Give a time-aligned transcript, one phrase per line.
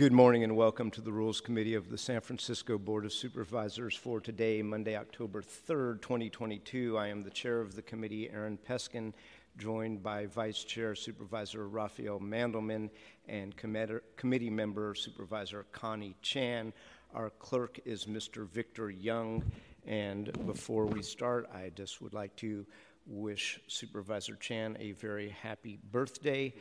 [0.00, 3.94] Good morning and welcome to the Rules Committee of the San Francisco Board of Supervisors
[3.94, 6.96] for today, Monday, October 3rd, 2022.
[6.96, 9.12] I am the chair of the committee, Aaron Peskin,
[9.58, 12.88] joined by Vice Chair Supervisor Raphael Mandelman
[13.28, 16.72] and committee member Supervisor Connie Chan.
[17.14, 18.48] Our clerk is Mr.
[18.48, 19.44] Victor Young.
[19.86, 22.64] And before we start, I just would like to
[23.06, 26.54] wish Supervisor Chan a very happy birthday.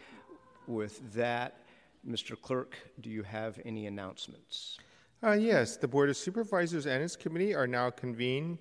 [0.67, 1.63] With that,
[2.07, 2.39] Mr.
[2.39, 4.77] Clerk, do you have any announcements?
[5.21, 8.57] Uh, yes, the Board of Supervisors and its committee are now convened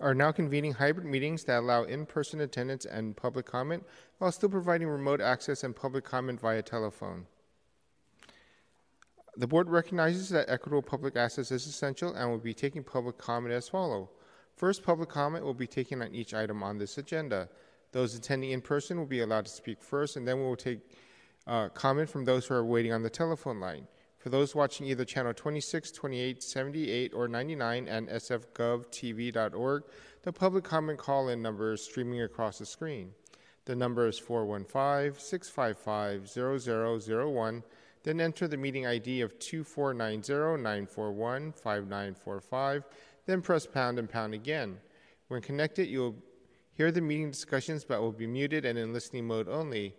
[0.00, 3.84] are now convening hybrid meetings that allow in-person attendance and public comment
[4.18, 7.24] while still providing remote access and public comment via telephone.
[9.36, 13.54] The board recognizes that equitable public access is essential and will be taking public comment
[13.54, 14.08] as follows.
[14.56, 17.48] First, public comment will be taken on each item on this agenda.
[17.92, 20.80] Those attending in person will be allowed to speak first, and then we will take
[21.46, 23.86] uh, comment from those who are waiting on the telephone line.
[24.18, 29.82] For those watching either channel 26, 28, 78, or 99 and sfgovtv.org,
[30.22, 33.10] the public comment call in number is streaming across the screen.
[33.64, 36.28] The number is 415 655
[37.10, 37.62] 0001.
[38.04, 42.84] Then enter the meeting ID of 2490 941 5945.
[43.26, 44.78] Then press pound and pound again.
[45.28, 46.16] When connected, you will
[46.74, 49.94] hear the meeting discussions but will be muted and in listening mode only.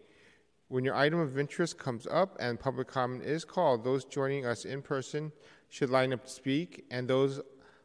[0.69, 4.65] When your item of interest comes up and public comment is called, those joining us
[4.65, 5.31] in person
[5.69, 7.41] should line up to speak, and those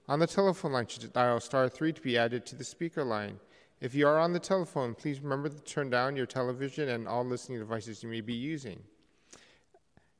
[0.08, 3.38] on the telephone line should dial star 3 to be added to the speaker line.
[3.80, 7.24] If you are on the telephone, please remember to turn down your television and all
[7.24, 8.80] listening devices you may be using.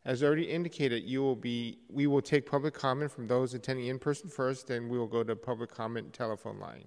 [0.04, 3.98] As already indicated, you will be, we will take public comment from those attending in
[3.98, 6.84] person first, then we will go to public comment telephone line.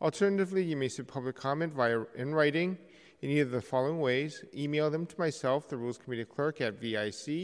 [0.00, 2.78] Alternatively, you may submit public comment via in writing
[3.22, 4.44] in either of the following ways.
[4.54, 7.34] Email them to myself, the Rules Committee Clerk, at victor.young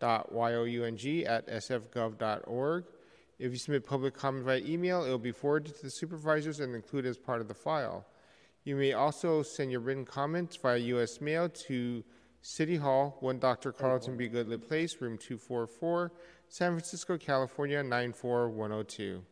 [0.00, 2.84] at sfgov.org.
[3.38, 6.74] If you submit public comment via email, it will be forwarded to the supervisors and
[6.74, 8.04] included as part of the file.
[8.64, 11.20] You may also send your written comments via U.S.
[11.20, 12.04] mail to
[12.42, 13.72] City Hall, 1 Dr.
[13.72, 14.28] Carlton B.
[14.28, 16.12] Goodlett Place, room 244,
[16.48, 19.22] San Francisco, California, 94102.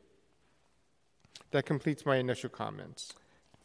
[1.51, 3.15] That completes my initial comments.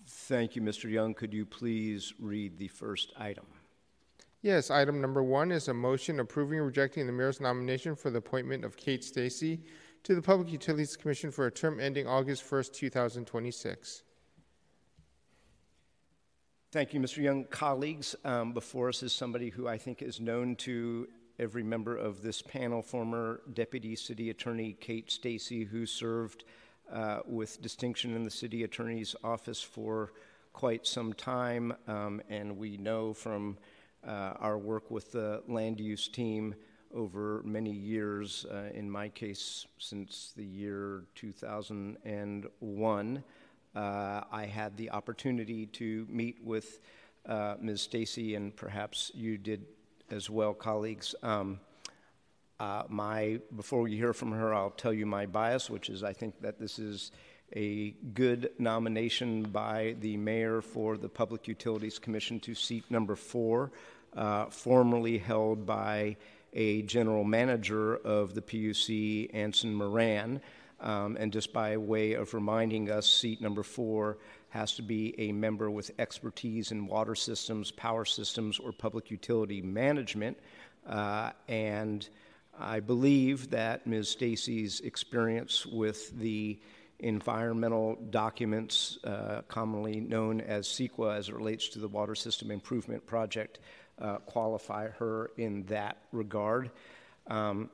[0.08, 0.90] Thank you, Mr.
[0.90, 1.14] Young.
[1.14, 3.46] Could you please read the first item?
[4.42, 8.18] Yes, item number one is a motion approving or rejecting the mayor's nomination for the
[8.18, 9.62] appointment of Kate Stacy
[10.04, 14.04] to the Public Utilities Commission for a term ending August 1st, 2026.
[16.72, 17.18] Thank you, Mr.
[17.18, 17.44] Young.
[17.46, 21.08] Colleagues, um, before us is somebody who I think is known to
[21.38, 26.46] every member of this panel, former Deputy City Attorney Kate Stacy, who served
[26.92, 30.14] uh, with distinction in the city attorney's office for
[30.54, 33.58] quite some time, um, and we know from
[34.06, 36.54] uh, our work with the land use team
[36.94, 43.24] over many years, uh, in my case, since the year 2001,
[43.74, 46.82] uh, I had the opportunity to meet with
[47.26, 47.84] uh, Ms.
[47.84, 49.66] Stacy, and perhaps you did
[50.10, 51.16] as well, colleagues.
[51.24, 51.62] Um,
[52.62, 56.14] uh, my before we hear from her, I'll tell you my bias, which is I
[56.14, 57.12] think that this is
[57.56, 63.72] a good nomination by the mayor for the Public Utilities Commission to seat number four,
[64.16, 66.16] uh, formerly held by
[66.54, 70.40] a general manager of the PUC, Anson Moran.
[70.82, 74.20] Um, and just by way of reminding us, seat number four
[74.50, 79.64] has to be a member with expertise in water systems, power systems, or public utility
[79.64, 80.38] management.
[80.88, 82.08] Uh, and
[82.60, 84.10] I believe that Ms.
[84.10, 86.60] Stacy's experience with the
[87.00, 93.06] environmental documents, uh, commonly known as CEQA as it relates to the Water System Improvement
[93.06, 93.60] Project,
[94.00, 96.72] uh, qualify her in that regard.
[97.28, 97.70] Um,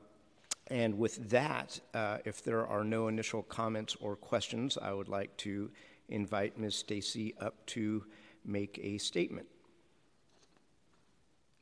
[0.67, 5.35] and with that, uh, if there are no initial comments or questions, I would like
[5.37, 5.71] to
[6.09, 6.75] invite Ms.
[6.75, 8.03] Stacy up to
[8.45, 9.47] make a statement.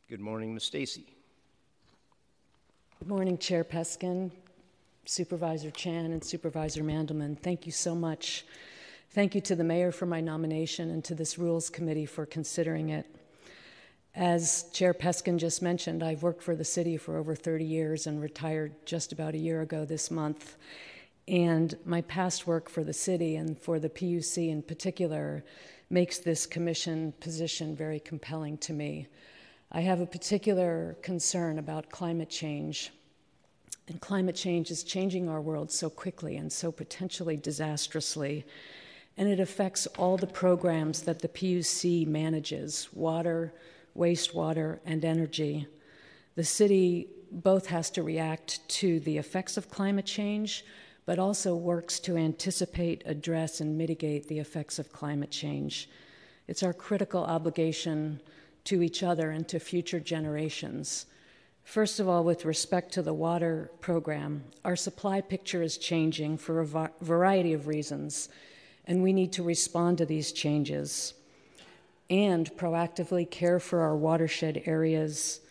[0.07, 0.63] Good morning, Ms.
[0.63, 1.14] Stacy.
[2.99, 4.31] Good morning, Chair Peskin,
[5.03, 7.37] Supervisor Chan, and Supervisor Mandelman.
[7.37, 8.45] Thank you so much.
[9.11, 12.89] Thank you to the Mayor for my nomination and to this Rules Committee for considering
[12.89, 13.05] it.
[14.15, 18.21] As Chair Peskin just mentioned, I've worked for the city for over 30 years and
[18.21, 20.55] retired just about a year ago this month.
[21.27, 25.43] And my past work for the city and for the PUC in particular
[25.89, 29.07] makes this commission position very compelling to me.
[29.75, 32.93] I have a particular concern about climate change.
[33.89, 38.45] And climate change is changing our world so quickly and so potentially disastrously.
[39.17, 43.53] And it affects all the programs that the PUC manages water,
[43.97, 45.67] wastewater, and energy.
[46.35, 50.63] The city both has to react to the effects of climate change,
[51.05, 55.89] but also works to anticipate, address, and mitigate the effects of climate change.
[56.47, 58.21] It's our critical obligation
[58.65, 61.05] to each other and to future generations.
[61.63, 66.61] First of all, with respect to the water program, our supply picture is changing for
[66.61, 68.29] a variety of reasons,
[68.85, 71.15] and we need to respond to these changes
[72.09, 75.41] and proactively care for our watershed areas.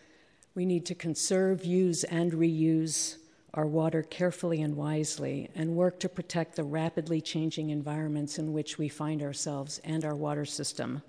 [0.55, 3.17] We need to conserve, use, and reuse
[3.53, 8.77] our water carefully and wisely and work to protect the rapidly changing environments in which
[8.77, 11.01] we find ourselves and our water system.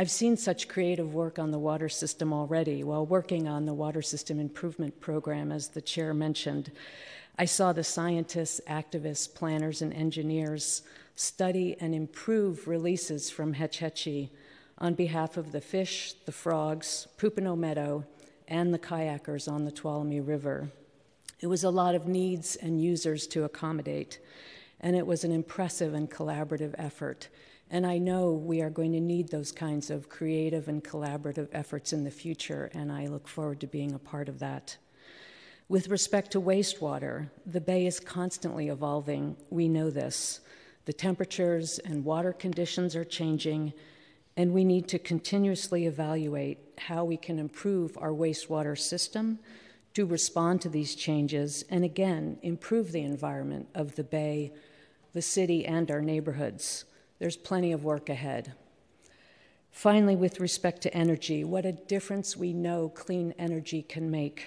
[0.00, 4.00] I've seen such creative work on the water system already while working on the Water
[4.00, 6.70] System Improvement Program, as the chair mentioned.
[7.36, 10.82] I saw the scientists, activists, planners, and engineers
[11.16, 14.30] study and improve releases from Hetch Hetchy
[14.78, 18.04] on behalf of the fish, the frogs, Pupino Meadow,
[18.46, 20.68] and the kayakers on the Tuolumne River.
[21.40, 24.20] It was a lot of needs and users to accommodate,
[24.80, 27.26] and it was an impressive and collaborative effort.
[27.70, 31.92] And I know we are going to need those kinds of creative and collaborative efforts
[31.92, 34.76] in the future, and I look forward to being a part of that.
[35.68, 39.36] With respect to wastewater, the bay is constantly evolving.
[39.50, 40.40] We know this.
[40.86, 43.74] The temperatures and water conditions are changing,
[44.34, 49.40] and we need to continuously evaluate how we can improve our wastewater system
[49.92, 54.52] to respond to these changes and again improve the environment of the bay,
[55.12, 56.86] the city, and our neighborhoods.
[57.18, 58.52] There's plenty of work ahead.
[59.70, 64.46] Finally, with respect to energy, what a difference we know clean energy can make.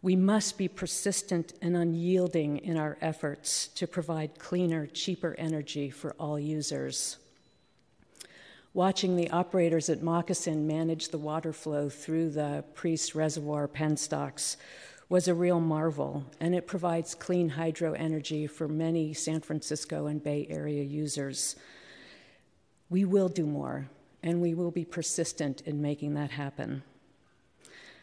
[0.00, 6.14] We must be persistent and unyielding in our efforts to provide cleaner, cheaper energy for
[6.20, 7.16] all users.
[8.74, 14.56] Watching the operators at Moccasin manage the water flow through the Priest Reservoir penstocks
[15.08, 20.22] was a real marvel, and it provides clean hydro energy for many San Francisco and
[20.22, 21.56] Bay Area users.
[22.90, 23.88] We will do more,
[24.22, 26.82] and we will be persistent in making that happen.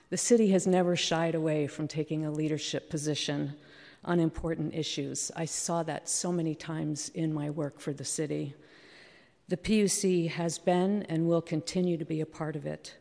[0.10, 3.56] The city has never shied away from taking a leadership position
[4.04, 5.32] on important issues.
[5.36, 8.56] I saw that so many times in my work for the city.
[9.48, 12.96] The PUC has been and will continue to be a part of it.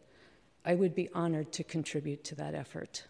[0.65, 3.05] I would be honored to contribute to that effort.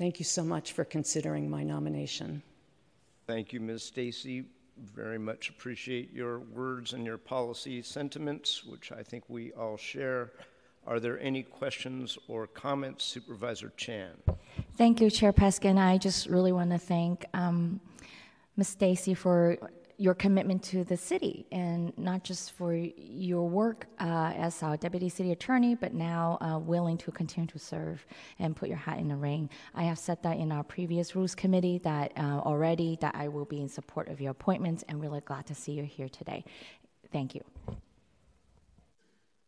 [0.00, 2.42] Thank you so much for considering my nomination.
[3.26, 3.82] Thank you, Ms.
[3.82, 4.46] Stacy.
[4.94, 10.30] Very much appreciate your words and your policy sentiments, which I think we all share.
[10.86, 14.12] Are there any questions or comments, Supervisor Chan?
[14.78, 15.76] Thank you, Chair Peskin.
[15.76, 17.78] I just really want to thank um,
[18.56, 18.68] Ms.
[18.68, 19.58] Stacy for
[20.00, 25.10] your commitment to the city and not just for your work uh, as our deputy
[25.10, 28.06] city attorney, but now uh, willing to continue to serve
[28.38, 29.50] and put your hat in the ring.
[29.74, 33.44] I have said that in our previous rules committee that uh, already that I will
[33.44, 36.46] be in support of your appointments and really glad to see you here today.
[37.12, 37.44] Thank you.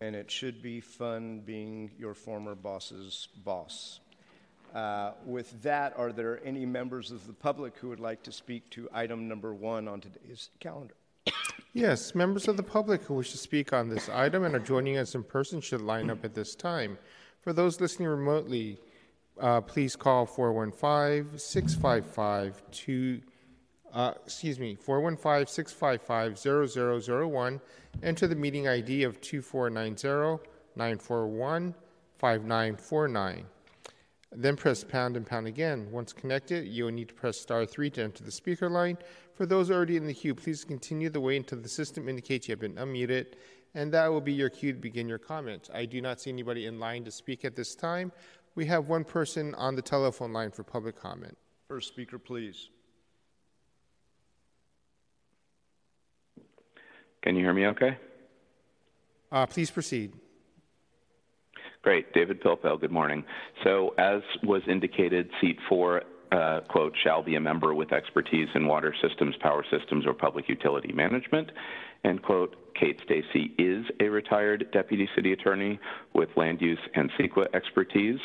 [0.02, 4.00] And it should be fun being your former boss's boss.
[4.74, 8.68] Uh, with that, are there any members of the public who would like to speak
[8.70, 10.94] to item number one on today's calendar?
[11.74, 14.98] Yes, members of the public who wish to speak on this item and are joining
[14.98, 16.98] us in person should line up at this time.
[17.40, 18.78] For those listening remotely,
[19.40, 22.62] uh, please call 415 655
[23.92, 26.38] uh, excuse me, 415 655
[27.02, 27.60] 0001.
[28.02, 30.42] Enter the meeting ID of 2490
[30.76, 31.74] 941
[32.18, 33.44] 5949.
[34.34, 35.88] Then press pound and pound again.
[35.90, 38.96] Once connected, you will need to press star 3 to enter the speaker line.
[39.34, 42.52] For those already in the queue, please continue the wait until the system indicates you
[42.52, 43.34] have been unmuted,
[43.74, 45.68] and that will be your cue to begin your comment.
[45.74, 48.10] I do not see anybody in line to speak at this time.
[48.54, 51.36] We have one person on the telephone line for public comment.
[51.68, 52.70] First speaker, please.
[57.22, 57.98] Can you hear me okay?
[59.30, 60.12] Uh, please proceed.
[61.82, 62.12] Great.
[62.14, 63.24] David Pilpel, good morning.
[63.64, 68.68] So, as was indicated, seat four, uh, quote, shall be a member with expertise in
[68.68, 71.50] water systems, power systems, or public utility management.
[72.04, 72.54] End quote.
[72.78, 75.80] Kate Stacy is a retired deputy city attorney
[76.14, 78.18] with land use and CEQA expertise,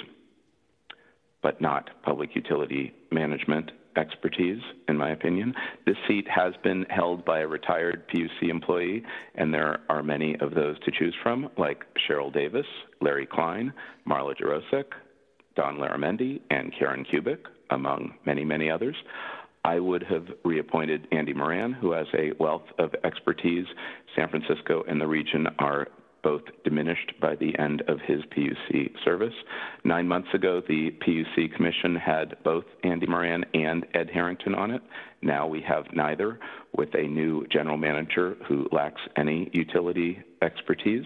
[1.41, 5.53] but not public utility management expertise, in my opinion.
[5.85, 9.03] This seat has been held by a retired PUC employee,
[9.35, 12.65] and there are many of those to choose from, like Cheryl Davis,
[13.01, 13.73] Larry Klein,
[14.07, 14.85] Marla Jurosek,
[15.55, 17.39] Don Laramendi, and Karen Kubick,
[17.71, 18.95] among many, many others.
[19.65, 23.65] I would have reappointed Andy Moran, who has a wealth of expertise.
[24.15, 25.87] San Francisco and the region are
[26.27, 29.33] both diminished by the end of his PUC service.
[29.85, 34.81] Nine months ago, the PUC Commission had both Andy Moran and Ed Harrington on it.
[35.21, 36.37] Now we have neither,
[36.73, 41.05] with a new general manager who lacks any utility expertise.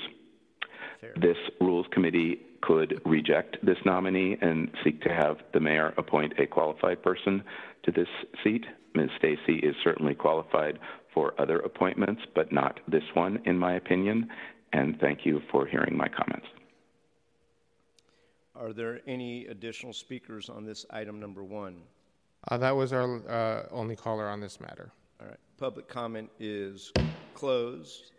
[1.15, 6.47] This Rules Committee could reject this nominee and seek to have the mayor appoint a
[6.47, 7.43] qualified person
[7.83, 8.07] to this
[8.43, 8.65] seat.
[8.95, 9.11] Ms.
[9.19, 10.79] Stacy is certainly qualified
[11.13, 14.27] for other appointments, but not this one, in my opinion.
[14.73, 16.47] And thank you for hearing my comments.
[18.55, 21.81] Are there any additional speakers on this item number one?
[22.49, 24.91] Uh, that was our uh, only caller on this matter.
[25.19, 26.91] All right, public comment is
[27.33, 28.11] closed.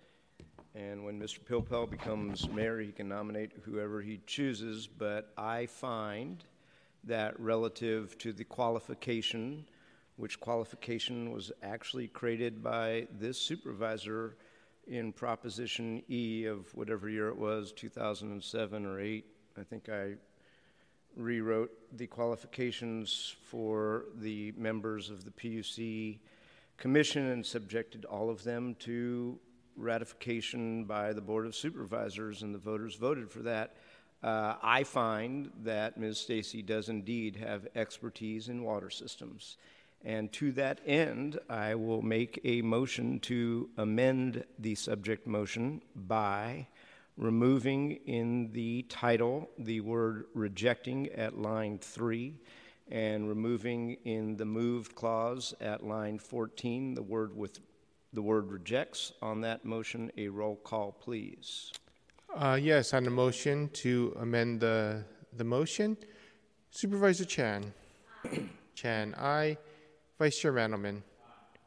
[0.75, 1.39] And when Mr.
[1.41, 4.87] Pilpel becomes mayor, he can nominate whoever he chooses.
[4.87, 6.43] But I find
[7.05, 9.67] that relative to the qualification,
[10.17, 14.37] which qualification was actually created by this supervisor
[14.87, 19.25] in Proposition E of whatever year it was, 2007 or 8,
[19.59, 20.15] I think I
[21.17, 26.19] rewrote the qualifications for the members of the PUC
[26.79, 29.39] commission and subjected all of them to
[29.77, 33.77] ratification by the Board of Supervisors, and the voters voted for that.
[34.23, 36.19] Uh, I find that Ms.
[36.19, 39.57] Stacy does indeed have expertise in water systems.
[40.05, 46.67] And to that end, I will make a motion to amend the subject motion by
[47.17, 52.35] removing in the title the word rejecting at line 3
[52.91, 57.61] and removing in the moved clause at line 14 the word with
[58.13, 59.13] the word rejects.
[59.23, 61.73] On that motion, a roll call, please.
[62.35, 65.05] Uh, yes, on the motion to amend the,
[65.37, 65.97] the motion,
[66.71, 67.73] Supervisor Chan.
[68.75, 69.57] Chan, aye.
[70.23, 71.03] Vice Chair Mandelman.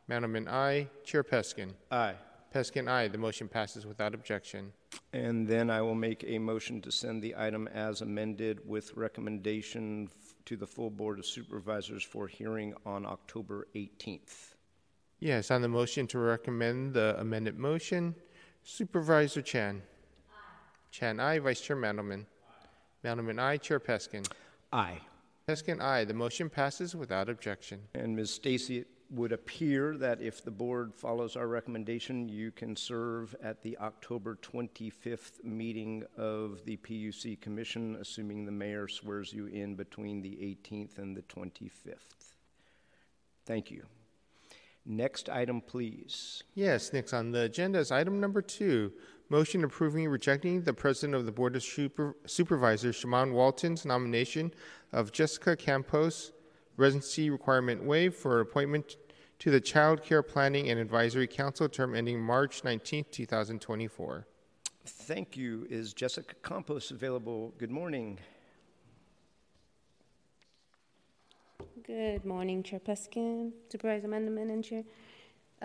[0.10, 0.88] Mandelman, aye.
[1.04, 1.72] Chair Peskin.
[1.92, 2.16] Aye.
[2.54, 3.10] Peskin, aye.
[3.10, 4.72] The motion passes without objection.
[5.12, 10.08] And then I will make a motion to send the item as amended with recommendation
[10.10, 14.54] f- to the full Board of Supervisors for hearing on October 18th.
[15.20, 18.16] Yes, on the motion to recommend the amended motion,
[18.64, 19.82] Supervisor Chan.
[20.32, 20.34] Aye.
[20.92, 21.40] Chan, aye.
[21.40, 22.26] Vice Chair Mandelman.
[23.04, 23.58] Mandelman, aye.
[23.58, 24.26] Chair Peskin.
[24.72, 25.02] Aye.
[25.48, 26.04] Peskin, aye.
[26.04, 27.82] The motion passes without objection.
[27.94, 28.34] And Ms.
[28.34, 33.62] Stacy, it would appear that if the board follows our recommendation, you can serve at
[33.62, 40.24] the October 25th meeting of the PUC Commission, assuming the mayor swears you in between
[40.24, 42.34] the 18th and the 25th.
[43.46, 43.84] Thank you.
[44.84, 46.44] Next item, please.
[46.56, 48.94] Yes, next on the agenda is item number two.
[49.30, 54.54] Motion approving rejecting the President of the Board of Super- Supervisors, Shamann Walton's nomination
[54.96, 56.32] of Jessica Campos,
[56.78, 58.96] residency requirement waived for appointment
[59.40, 64.26] to the Child Care Planning and Advisory Council, term ending March 19, 2024.
[64.86, 65.68] Thank you.
[65.70, 67.54] Is Jessica Campos available?
[67.58, 68.20] Good morning.
[71.86, 74.84] Good morning, Chair Peskin, Supervisor Mandelman, and Chair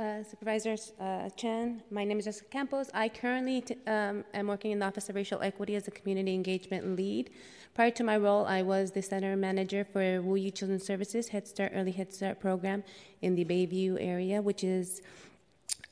[0.01, 1.83] uh, Supervisor uh, Chan.
[1.91, 2.91] My name is Jessica Campos.
[2.95, 6.33] I currently t- um, am working in the Office of Racial Equity as a community
[6.35, 7.31] engagement lead.
[7.75, 11.47] Prior to my role, I was the center manager for Wu Yee Children's Services Head
[11.47, 12.83] Start Early Head Start program
[13.21, 15.03] in the Bayview area, which is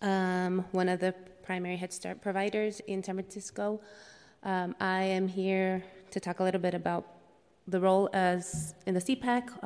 [0.00, 3.80] um, one of the primary Head Start providers in San Francisco.
[4.42, 7.06] Um, I am here to talk a little bit about
[7.66, 9.62] the role as in the CPAC.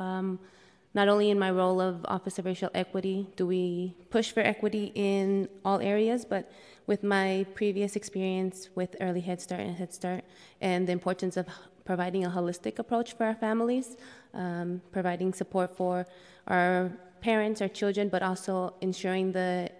[0.95, 4.93] Not only in my role of Office of Racial Equity do we push for equity
[4.95, 6.51] in all areas, but
[6.87, 10.25] with my previous experience with Early Head Start and Head Start
[10.61, 11.47] and the importance of
[11.85, 13.97] providing a holistic approach for our families,
[14.35, 16.07] um, providing support for
[16.47, 19.71] our parents, our children, but also ensuring the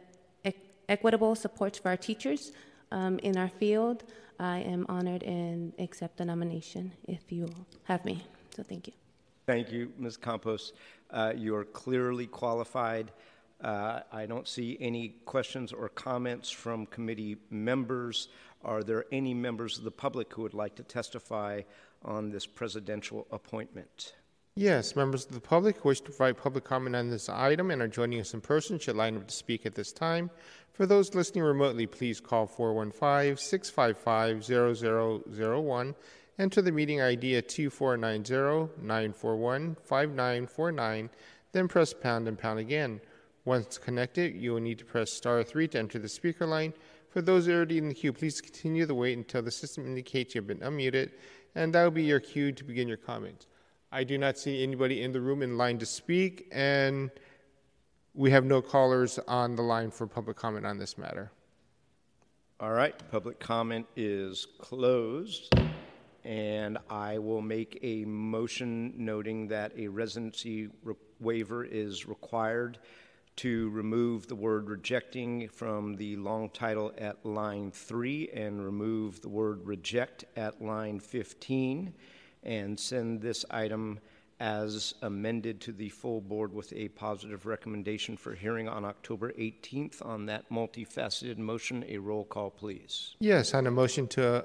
[0.88, 2.52] equitable supports for our teachers
[2.90, 4.04] um, in our field.
[4.38, 7.49] I am honored and accept the nomination if you
[7.85, 8.25] have me.
[8.57, 9.01] So thank you.
[9.46, 10.16] Thank you, Ms.
[10.16, 10.72] Campos.
[11.11, 13.11] Uh, you are clearly qualified.
[13.61, 18.28] Uh, I don't see any questions or comments from committee members.
[18.64, 21.62] Are there any members of the public who would like to testify
[22.04, 24.14] on this presidential appointment?
[24.54, 27.80] Yes, members of the public who wish to provide public comment on this item and
[27.80, 30.30] are joining us in person should line up to speak at this time.
[30.72, 35.94] For those listening remotely, please call 415 655 0001.
[36.42, 41.11] Enter the meeting ID at 2490 941 5949,
[41.52, 43.00] then press pound and pound again.
[43.44, 46.72] Once connected, you will need to press star 3 to enter the speaker line.
[47.11, 50.40] For those already in the queue, please continue to wait until the system indicates you
[50.40, 51.12] have been unmuted,
[51.54, 53.46] and that will be your cue to begin your comments.
[53.92, 57.12] I do not see anybody in the room in line to speak, and
[58.14, 61.30] we have no callers on the line for public comment on this matter.
[62.58, 65.54] All right, public comment is closed.
[66.24, 72.78] And I will make a motion noting that a residency re- waiver is required
[73.34, 79.28] to remove the word rejecting from the long title at line three and remove the
[79.28, 81.94] word reject at line 15
[82.42, 83.98] and send this item
[84.42, 90.04] as amended to the full board with a positive recommendation for hearing on October 18th.
[90.04, 93.14] On that multifaceted motion, a roll call, please.
[93.20, 94.44] Yes, on a motion to,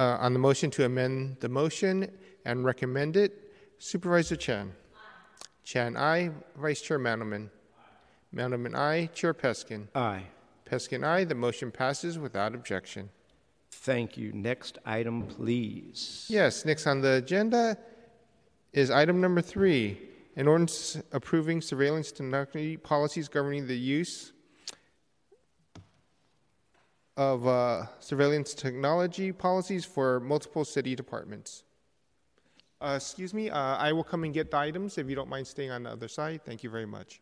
[0.00, 2.10] uh, on the motion to amend the motion
[2.46, 4.72] and recommend it, Supervisor Chan.
[4.72, 4.98] Aye.
[5.62, 6.30] Chan, aye.
[6.56, 7.50] Vice Chair Mandelman.
[8.34, 9.10] Mandelman, aye.
[9.12, 9.88] Chair Peskin.
[9.94, 10.22] Aye.
[10.64, 11.24] Peskin, aye.
[11.24, 13.10] The motion passes without objection.
[13.70, 14.32] Thank you.
[14.32, 16.26] Next item, please.
[16.30, 17.76] Yes, next on the agenda
[18.72, 20.00] is item number three,
[20.36, 24.32] an ordinance approving surveillance technology policies governing the use
[27.20, 31.64] of uh, surveillance technology policies for multiple city departments.
[32.80, 35.46] Uh, excuse me, uh, I will come and get the items if you don't mind
[35.46, 36.40] staying on the other side.
[36.46, 37.20] Thank you very much.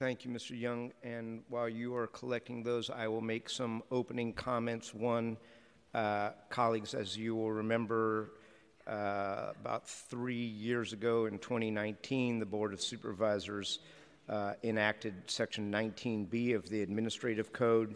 [0.00, 0.60] Thank you, Mr.
[0.60, 0.92] Young.
[1.04, 4.92] And while you are collecting those, I will make some opening comments.
[4.92, 5.36] One,
[5.94, 8.32] uh, colleagues, as you will remember,
[8.88, 13.78] uh, about three years ago in 2019, the Board of Supervisors
[14.28, 17.94] uh, enacted Section 19B of the Administrative Code,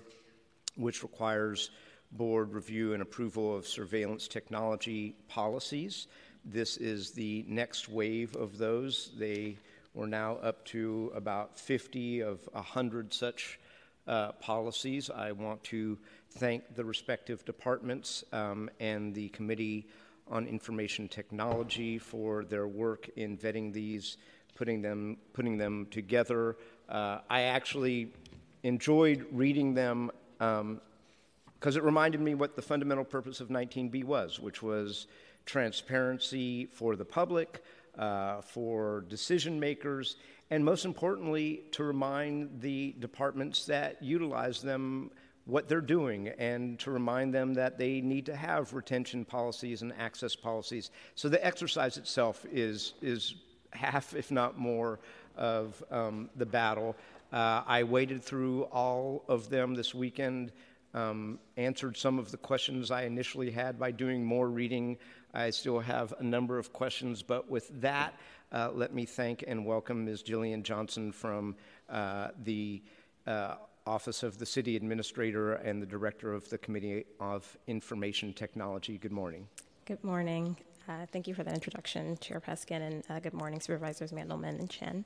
[0.77, 1.71] which requires
[2.13, 6.07] board review and approval of surveillance technology policies.
[6.45, 9.11] This is the next wave of those.
[9.19, 9.57] They
[9.95, 13.59] we're now up to about 50 of 100 such
[14.07, 15.11] uh, policies.
[15.11, 15.99] I want to
[16.31, 19.89] thank the respective departments um, and the Committee
[20.29, 24.19] on Information Technology for their work in vetting these,
[24.59, 26.57] putting them, putting them together.
[26.89, 28.13] Uh, I actually
[28.65, 30.81] enjoyed reading them because um,
[31.77, 35.07] it reminded me what the fundamental purpose of 19B was, which was
[35.47, 37.63] transparency for the public,
[37.97, 40.17] uh, for decision makers,
[40.51, 45.11] and most importantly, to remind the departments that utilize them
[45.45, 49.93] what they're doing and to remind them that they need to have retention policies and
[49.99, 50.91] access policies.
[51.15, 53.35] So the exercise itself is, is
[53.73, 54.99] half, if not more,
[55.37, 56.97] of um, the battle.
[57.33, 60.53] Uh, I waded through all of them this weekend,
[60.95, 64.97] um, answered some of the questions I initially had by doing more reading.
[65.35, 68.15] I still have a number of questions, but with that,
[68.51, 70.23] uh, let me thank and welcome Ms.
[70.23, 71.55] Jillian Johnson from
[71.91, 72.83] uh, the
[73.27, 78.97] uh, Office of the City Administrator and the Director of the Committee of Information Technology.
[78.97, 79.47] Good morning.
[79.85, 80.57] Good morning.
[80.89, 84.71] Uh, thank you for that introduction, Chair Peskin, and uh, good morning, Supervisors Mandelman and
[84.71, 85.05] Chan.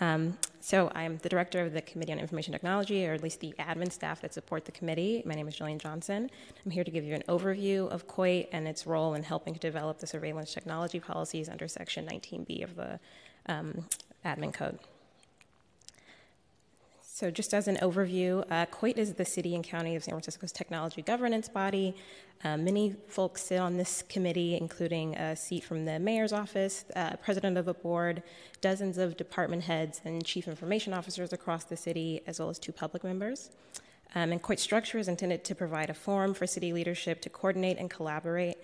[0.00, 3.54] Um, so I'm the director of the Committee on Information Technology, or at least the
[3.60, 5.22] admin staff that support the committee.
[5.24, 6.28] My name is Jillian Johnson.
[6.64, 9.60] I'm here to give you an overview of COIT and its role in helping to
[9.60, 12.98] develop the surveillance technology policies under Section 19B of the
[13.46, 13.86] um,
[14.24, 14.80] admin code.
[17.14, 20.50] So, just as an overview, uh, COIT is the city and county of San Francisco's
[20.50, 21.94] technology governance body.
[22.42, 27.14] Uh, many folks sit on this committee, including a seat from the mayor's office, uh,
[27.22, 28.24] president of the board,
[28.60, 32.72] dozens of department heads, and chief information officers across the city, as well as two
[32.72, 33.50] public members.
[34.16, 37.78] Um, and COIT structure is intended to provide a forum for city leadership to coordinate
[37.78, 38.56] and collaborate.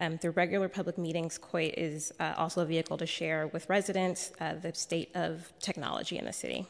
[0.00, 4.32] Um, through regular public meetings, COIT is uh, also a vehicle to share with residents
[4.40, 6.66] uh, the state of technology in the city.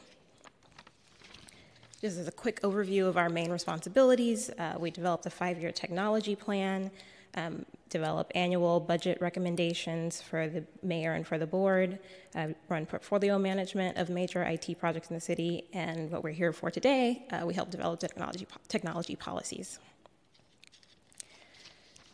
[2.01, 5.71] Just as a quick overview of our main responsibilities, uh, we developed a five year
[5.71, 6.91] technology plan,
[7.35, 11.99] um, develop annual budget recommendations for the mayor and for the board,
[12.35, 16.53] uh, run portfolio management of major IT projects in the city, and what we're here
[16.53, 19.79] for today, uh, we help develop technology, technology policies.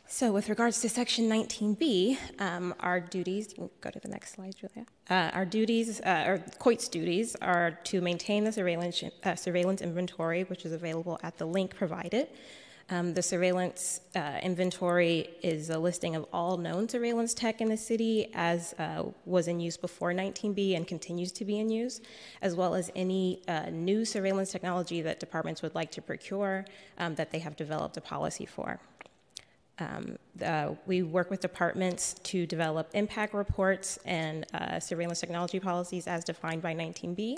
[0.08, 4.36] So, with regards to Section 19B, um, our duties, you can go to the next
[4.36, 4.86] slide, Julia.
[5.10, 10.44] Uh, our duties, uh, or COIT's duties, are to maintain the surveillance, uh, surveillance inventory,
[10.44, 12.28] which is available at the link provided.
[12.92, 17.78] Um, the surveillance uh, inventory is a listing of all known surveillance tech in the
[17.78, 22.00] city as uh, was in use before 19B and continues to be in use,
[22.44, 26.64] as well as any uh, new surveillance technology that departments would like to procure
[27.00, 28.80] um, that they have developed a policy for.
[29.80, 36.08] Um, uh, we work with departments to develop impact reports and uh, surveillance technology policies
[36.08, 37.38] as defined by 19B,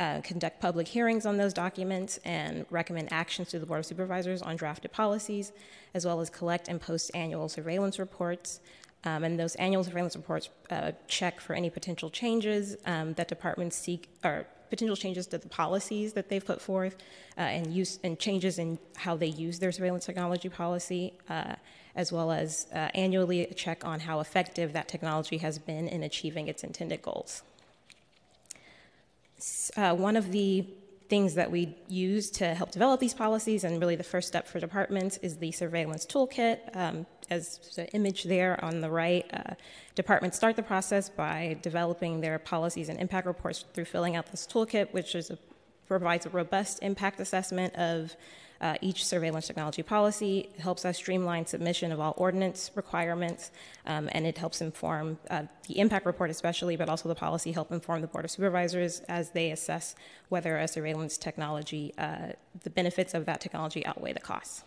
[0.00, 4.42] uh, conduct public hearings on those documents, and recommend actions to the Board of Supervisors
[4.42, 5.52] on drafted policies,
[5.94, 8.60] as well as collect and post annual surveillance reports.
[9.04, 13.76] Um, and those annual surveillance reports uh, check for any potential changes um, that departments
[13.76, 16.96] seek or potential changes to the policies that they've put forth,
[17.36, 21.54] uh, and use and changes in how they use their surveillance technology policy, uh,
[21.94, 26.48] as well as uh, annually check on how effective that technology has been in achieving
[26.48, 27.42] its intended goals.
[29.76, 30.66] Uh, one of the
[31.08, 34.60] things that we use to help develop these policies, and really the first step for
[34.60, 36.58] departments is the surveillance toolkit.
[36.76, 39.54] Um, as the image there on the right, uh,
[39.94, 44.46] departments start the process by developing their policies and impact reports through filling out this
[44.46, 45.38] toolkit, which a,
[45.86, 48.14] provides a robust impact assessment of
[48.60, 50.50] uh, each surveillance technology policy.
[50.58, 53.50] Helps us streamline submission of all ordinance requirements,
[53.86, 57.70] um, and it helps inform uh, the impact report, especially, but also the policy help
[57.72, 59.94] inform the Board of Supervisors as they assess
[60.28, 62.32] whether a surveillance technology, uh,
[62.64, 64.64] the benefits of that technology outweigh the costs.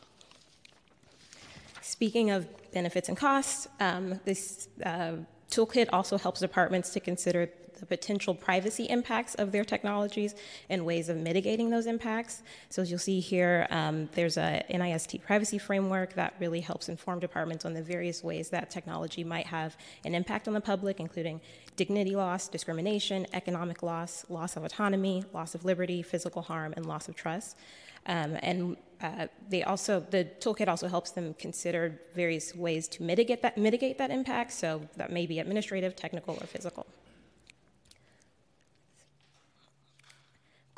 [1.81, 5.13] Speaking of benefits and costs, um, this uh,
[5.49, 7.49] toolkit also helps departments to consider
[7.81, 10.35] the potential privacy impacts of their technologies
[10.69, 12.43] and ways of mitigating those impacts.
[12.69, 17.19] So, as you'll see here, um, there's a NIST privacy framework that really helps inform
[17.19, 21.41] departments on the various ways that technology might have an impact on the public, including
[21.75, 27.09] dignity loss, discrimination, economic loss, loss of autonomy, loss of liberty, physical harm, and loss
[27.09, 27.57] of trust.
[28.05, 33.41] Um, and uh, they also the toolkit also helps them consider various ways to mitigate
[33.41, 34.51] that mitigate that impact.
[34.53, 36.85] So that may be administrative, technical, or physical.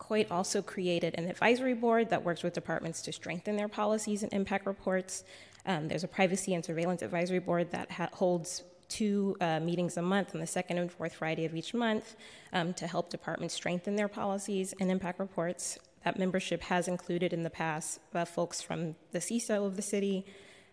[0.09, 4.33] COIT also created an advisory board that works with departments to strengthen their policies and
[4.33, 5.23] impact reports.
[5.65, 10.01] Um, there's a privacy and surveillance advisory board that ha- holds two uh, meetings a
[10.01, 12.15] month on the second and fourth Friday of each month
[12.51, 15.79] um, to help departments strengthen their policies and impact reports.
[16.03, 20.25] That membership has included in the past uh, folks from the CISO of the city,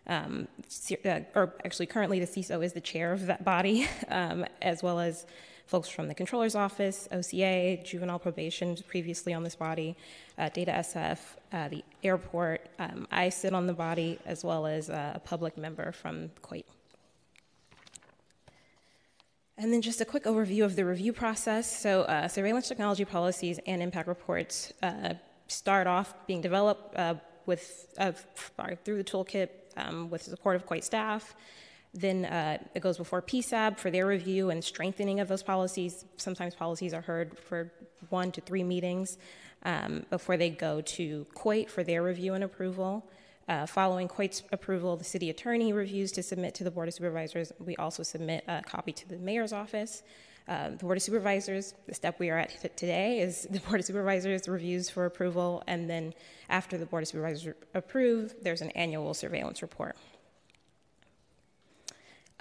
[0.08, 0.48] um,
[1.04, 4.98] uh, or actually currently the CISO is the chair of that body, um, as well
[4.98, 5.24] as
[5.70, 9.96] folks from the Controller's Office, OCA, Juvenile Probation, previously on this body,
[10.36, 11.18] uh, Data SF,
[11.52, 12.68] uh, the airport.
[12.80, 16.64] Um, I sit on the body as well as uh, a public member from COIT.
[19.58, 21.70] And then just a quick overview of the review process.
[21.80, 25.14] So, uh, surveillance technology policies and impact reports uh,
[25.46, 27.14] start off being developed uh,
[27.46, 31.36] with through the toolkit um, with the support of COIT staff.
[31.92, 36.04] Then uh, it goes before PSAB for their review and strengthening of those policies.
[36.16, 37.72] Sometimes policies are heard for
[38.10, 39.18] one to three meetings
[39.64, 43.04] um, before they go to COIT for their review and approval.
[43.48, 47.52] Uh, following COIT's approval, the city attorney reviews to submit to the Board of Supervisors.
[47.58, 50.04] We also submit a copy to the mayor's office.
[50.46, 53.86] Uh, the Board of Supervisors, the step we are at today is the Board of
[53.86, 56.14] Supervisors reviews for approval, and then
[56.48, 59.96] after the Board of Supervisors approve, there's an annual surveillance report.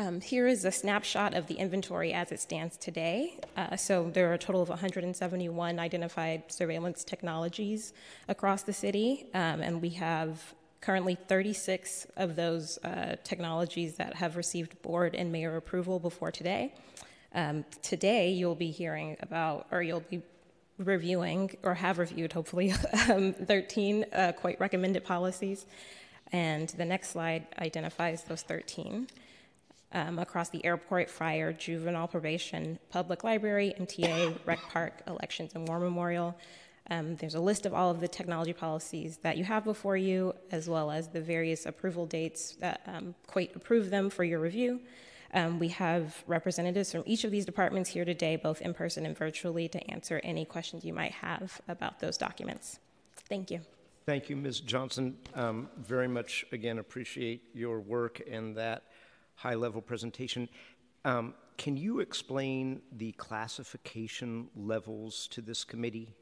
[0.02, 3.38] Um, here is a snapshot of the inventory as it stands today.
[3.58, 7.92] Uh, so there are a total of 171 identified surveillance technologies
[8.30, 14.38] across the city, um, and we have currently 36 of those uh, technologies that have
[14.38, 16.74] received board and mayor approval before today.
[17.36, 20.22] Um, today, you'll be hearing about, or you'll be
[20.78, 22.74] reviewing, or have reviewed, hopefully,
[23.10, 25.66] um, 13 uh, COIT recommended policies.
[26.32, 29.10] And the next slide identifies those 13
[29.92, 35.80] um, across the airport, fire, juvenile probation, public library, MTA, rec park, elections, and war
[35.80, 36.36] memorial.
[36.92, 40.34] Um, there's a list of all of the technology policies that you have before you,
[40.52, 44.80] as well as the various approval dates that um, approve them for your review.
[45.32, 49.16] Um, we have representatives from each of these departments here today, both in person and
[49.16, 52.80] virtually, to answer any questions you might have about those documents.
[53.28, 53.62] Thank you.
[54.08, 54.62] Thank you, Ms.
[54.62, 55.18] Johnson.
[55.36, 58.86] Um, very much, again, appreciate your work and that
[59.40, 60.50] high level presentation.
[61.06, 66.14] Um, can you explain the classification levels to this committee?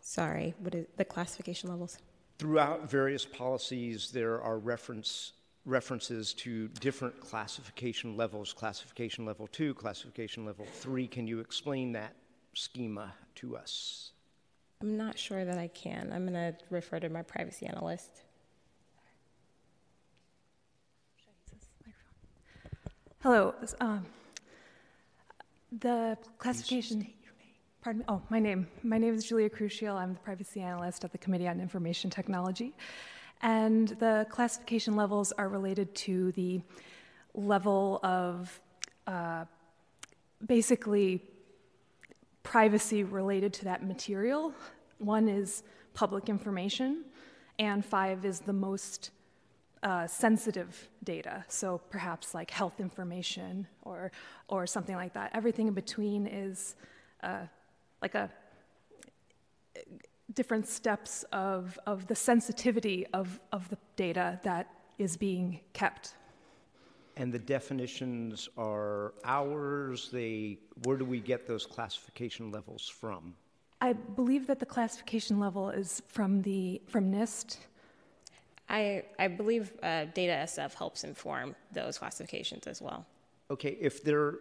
[0.00, 1.98] Sorry, what is the classification levels?
[2.38, 5.32] Throughout various policies, there are reference
[5.64, 11.08] references to different classification levels classification level two, classification level three.
[11.08, 12.14] Can you explain that
[12.54, 14.12] schema to us?
[14.80, 16.12] I'm not sure that I can.
[16.12, 18.22] I'm going to refer to my privacy analyst.
[23.26, 23.56] Hello.
[23.80, 24.06] Um,
[25.80, 27.08] the classification.
[27.82, 28.04] Pardon me.
[28.06, 28.68] Oh, my name.
[28.84, 29.96] My name is Julia Chrusciel.
[29.96, 32.72] I'm the privacy analyst at the Committee on Information Technology.
[33.42, 36.60] And the classification levels are related to the
[37.34, 38.60] level of
[39.08, 39.44] uh,
[40.46, 41.20] basically
[42.44, 44.54] privacy related to that material.
[44.98, 47.02] One is public information,
[47.58, 49.10] and five is the most
[49.86, 54.10] uh, sensitive data, so perhaps like health information or,
[54.48, 55.30] or something like that.
[55.32, 56.74] Everything in between is
[57.22, 57.42] uh,
[58.02, 58.28] like a
[60.34, 64.66] different steps of, of the sensitivity of, of the data that
[64.98, 66.14] is being kept.
[67.16, 73.36] And the definitions are ours, they, where do we get those classification levels from?
[73.80, 77.58] I believe that the classification level is from the from NIST.
[78.68, 83.06] I, I believe uh, Data SF helps inform those classifications as well.
[83.50, 84.38] Okay, if there,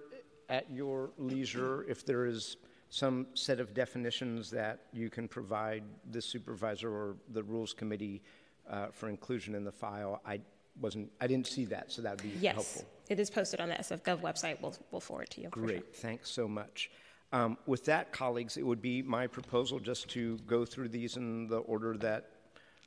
[0.50, 2.58] at your leisure, if there is
[2.90, 8.22] some set of definitions that you can provide the supervisor or the rules committee
[8.70, 10.40] uh, for inclusion in the file, I
[10.82, 12.86] wasn't, I didn't see that, so that would be Yes, helpful.
[13.10, 14.60] it is posted on the SFGov website.
[14.62, 15.50] We'll, we'll forward to you.
[15.50, 15.68] for sure.
[15.68, 16.90] Great, thanks so much.
[17.32, 21.48] Um, With that, colleagues, it would be my proposal just to go through these in
[21.48, 22.30] the order that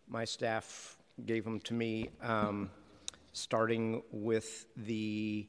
[0.08, 2.70] my staff gave them to me, um,
[3.32, 5.46] starting with the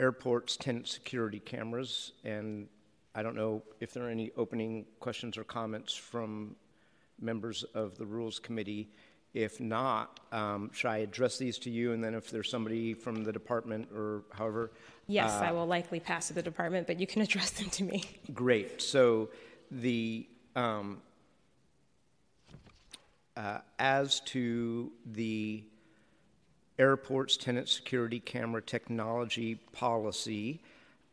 [0.00, 2.12] airport's tenant security cameras.
[2.24, 2.68] And
[3.14, 6.56] I don't know if there are any opening questions or comments from
[7.20, 8.88] members of the Rules Committee.
[9.34, 11.92] If not, um, should I address these to you?
[11.92, 14.72] And then if there's somebody from the department or however?
[15.06, 17.84] Yes, uh, I will likely pass to the department, but you can address them to
[17.84, 18.04] me.
[18.34, 18.82] Great.
[18.82, 19.30] So
[19.70, 21.00] the um,
[23.36, 25.64] uh, as to the
[26.78, 30.60] airport's tenant security camera technology policy,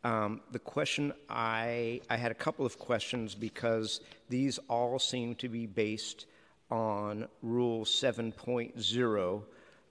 [0.02, 5.48] um, the question I I had a couple of questions because these all seem to
[5.48, 6.26] be based
[6.70, 9.42] on Rule 7.0.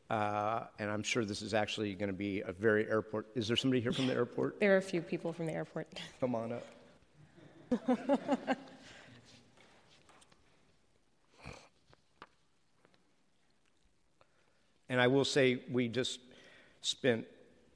[0.09, 3.27] Uh, and I'm sure this is actually going to be a very airport.
[3.35, 4.59] Is there somebody here from the airport?
[4.59, 5.87] There are a few people from the airport.
[6.19, 6.65] Come on up.
[14.89, 16.19] and I will say, we just
[16.81, 17.25] spent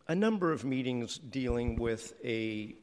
[0.07, 2.75] a number of meetings dealing with a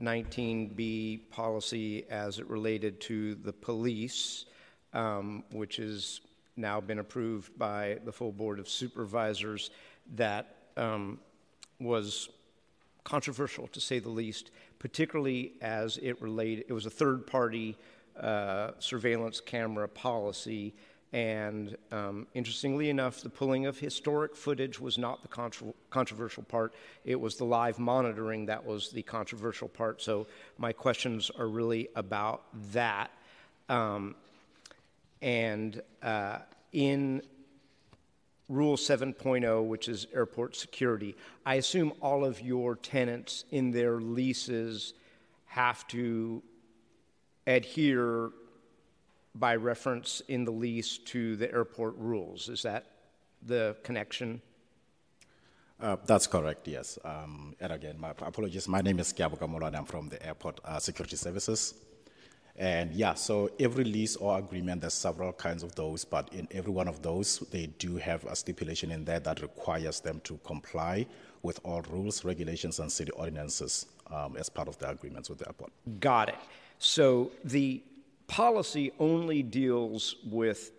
[0.00, 4.44] 19B policy as it related to the police,
[4.92, 6.20] um, which has
[6.56, 9.70] now been approved by the full Board of Supervisors,
[10.14, 11.18] that um,
[11.80, 12.28] was
[13.04, 17.76] controversial to say the least, particularly as it related, it was a third party
[18.20, 20.74] uh, surveillance camera policy.
[21.12, 26.74] And um, interestingly enough, the pulling of historic footage was not the contro- controversial part.
[27.04, 30.02] It was the live monitoring that was the controversial part.
[30.02, 30.26] So
[30.58, 32.42] my questions are really about
[32.72, 33.10] that.
[33.68, 34.16] Um,
[35.22, 36.38] and uh,
[36.72, 37.22] in
[38.48, 44.94] Rule 7.0, which is airport security, I assume all of your tenants in their leases
[45.46, 46.42] have to
[47.46, 48.30] adhere
[49.38, 52.48] by reference in the lease to the airport rules.
[52.48, 52.86] Is that
[53.42, 54.40] the connection?
[55.78, 56.98] Uh, that's correct, yes.
[57.04, 58.66] Um, and again, my apologies.
[58.66, 61.74] My name is Kiabu Kamula and I'm from the Airport uh, Security Services.
[62.58, 66.72] And yeah, so every lease or agreement, there's several kinds of those, but in every
[66.72, 71.04] one of those, they do have a stipulation in there that requires them to comply
[71.42, 75.46] with all rules, regulations, and city ordinances um, as part of the agreements with the
[75.46, 75.70] airport.
[76.00, 76.38] Got it.
[76.78, 77.82] So the
[78.26, 80.72] policy only deals with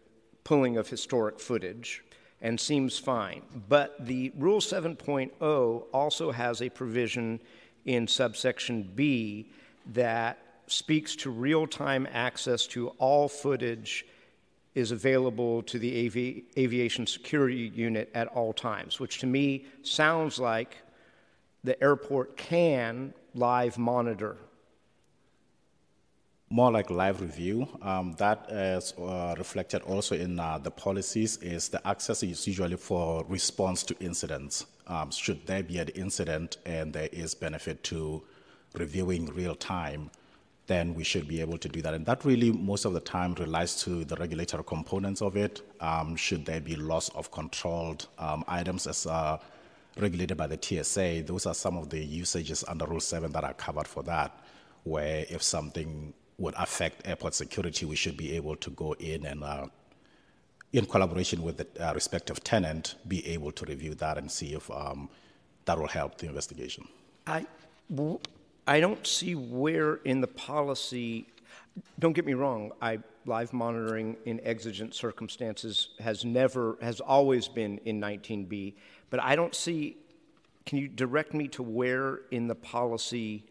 [0.43, 2.03] pulling of historic footage
[2.41, 3.41] and seems fine.
[3.67, 7.39] But the Rule 7.0 also has a provision
[7.85, 9.51] in subsection B
[9.93, 14.05] that speaks to real time access to all footage
[14.75, 20.37] is available to the avi- aviation security unit at all times, which to me sounds
[20.37, 20.77] like
[21.63, 24.37] the airport can live monitor
[26.49, 27.67] More like live review.
[27.81, 31.37] Um, that is uh, reflected also in uh, the policies.
[31.37, 34.65] Is the access is usually for response to incidents.
[34.87, 38.23] Um, should there be an incident and there is benefit to
[38.75, 40.09] reviewing real time,
[40.67, 41.93] then we should be able to do that.
[41.93, 45.61] And that really, most of the time, relies to the regulatory components of it.
[45.81, 49.37] Um, should there be loss of controlled um, items as uh,
[49.97, 53.53] regulated by the TSA, those are some of the usages under Rule 7 that are
[53.53, 54.39] covered for that,
[54.83, 59.43] where if something would affect airport security, we should be able to go in and,
[59.43, 59.65] uh,
[60.73, 64.69] in collaboration with the uh, respective tenant, be able to review that and see if
[64.69, 65.09] um,
[65.65, 66.87] that will help the investigation.
[67.25, 67.45] I,
[68.67, 71.27] I don't see where in the policy,
[71.99, 77.77] don't get me wrong, I, live monitoring in exigent circumstances has never, has always been
[77.85, 78.73] in 19B,
[79.09, 79.97] but I don't see,
[80.65, 83.43] can you direct me to where in the policy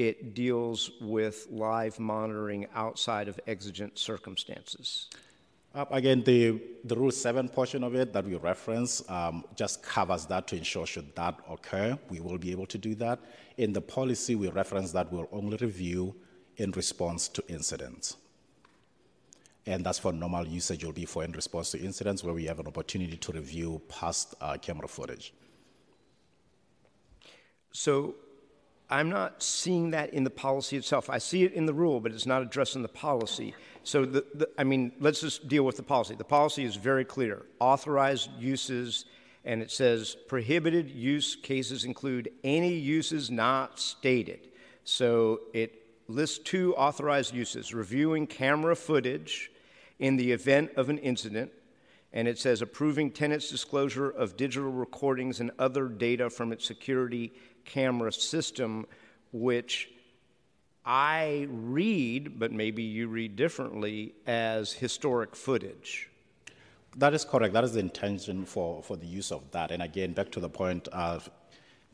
[0.00, 5.08] it deals with live monitoring outside of exigent circumstances?
[5.74, 10.24] Uh, again, the, the Rule 7 portion of it that we reference um, just covers
[10.26, 13.20] that to ensure should that occur, we will be able to do that.
[13.58, 16.16] In the policy, we reference that we'll only review
[16.56, 18.16] in response to incidents.
[19.66, 22.58] And that's for normal usage, will be for in response to incidents where we have
[22.58, 25.34] an opportunity to review past uh, camera footage.
[27.70, 28.14] So
[28.90, 31.08] I'm not seeing that in the policy itself.
[31.08, 33.54] I see it in the rule, but it's not addressed in the policy.
[33.84, 36.16] So, the, the, I mean, let's just deal with the policy.
[36.16, 39.04] The policy is very clear authorized uses,
[39.44, 44.48] and it says prohibited use cases include any uses not stated.
[44.82, 49.52] So, it lists two authorized uses reviewing camera footage
[50.00, 51.52] in the event of an incident,
[52.12, 57.32] and it says approving tenant's disclosure of digital recordings and other data from its security
[57.64, 58.86] camera system,
[59.32, 59.90] which
[60.84, 66.08] I read, but maybe you read differently, as historic footage.
[66.96, 67.54] That is correct.
[67.54, 69.70] That is the intention for, for the use of that.
[69.70, 71.30] And again, back to the point of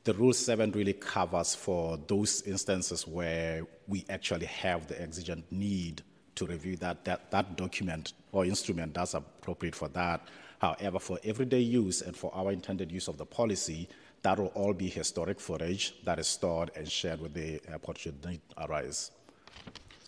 [0.04, 6.02] the Rule 7 really covers for those instances where we actually have the exigent need
[6.36, 10.28] to review that, that, that document or instrument that's appropriate for that.
[10.58, 13.88] However, for everyday use and for our intended use of the policy,
[14.26, 18.26] that will all be historic footage that is stored and shared with the airport should
[18.26, 19.12] need arise.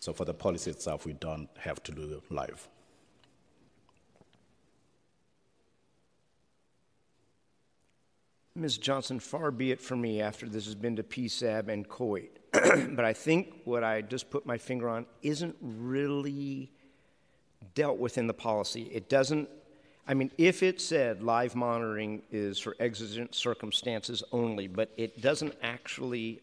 [0.01, 2.67] So for the policy itself, we don't have to do live.
[8.55, 8.77] Ms.
[8.77, 12.39] Johnson, far be it from me after this has been to PSAB and COIT,
[12.97, 16.73] but I think what I just put my finger on isn't really
[17.73, 18.89] dealt with in the policy.
[18.91, 19.47] It doesn't,
[20.07, 25.55] I mean, if it said live monitoring is for exigent circumstances only, but it doesn't
[25.61, 26.41] actually,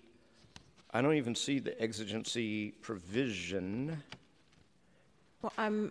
[0.92, 4.02] I don't even see the exigency provision.
[5.42, 5.90] Well, I'm,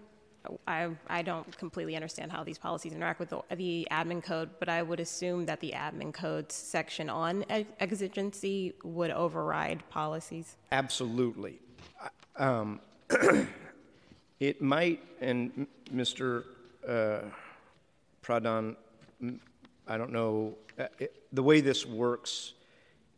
[0.68, 4.70] I, I don't completely understand how these policies interact with the, the admin code, but
[4.70, 10.56] I would assume that the admin code's section on ex- exigency would override policies.
[10.72, 11.60] Absolutely.
[12.38, 12.80] Um,
[14.40, 16.46] it might, and Mr.
[16.88, 17.22] Uh,
[18.26, 18.76] Pradhan,
[19.88, 22.54] I don't know, uh, it, the way this works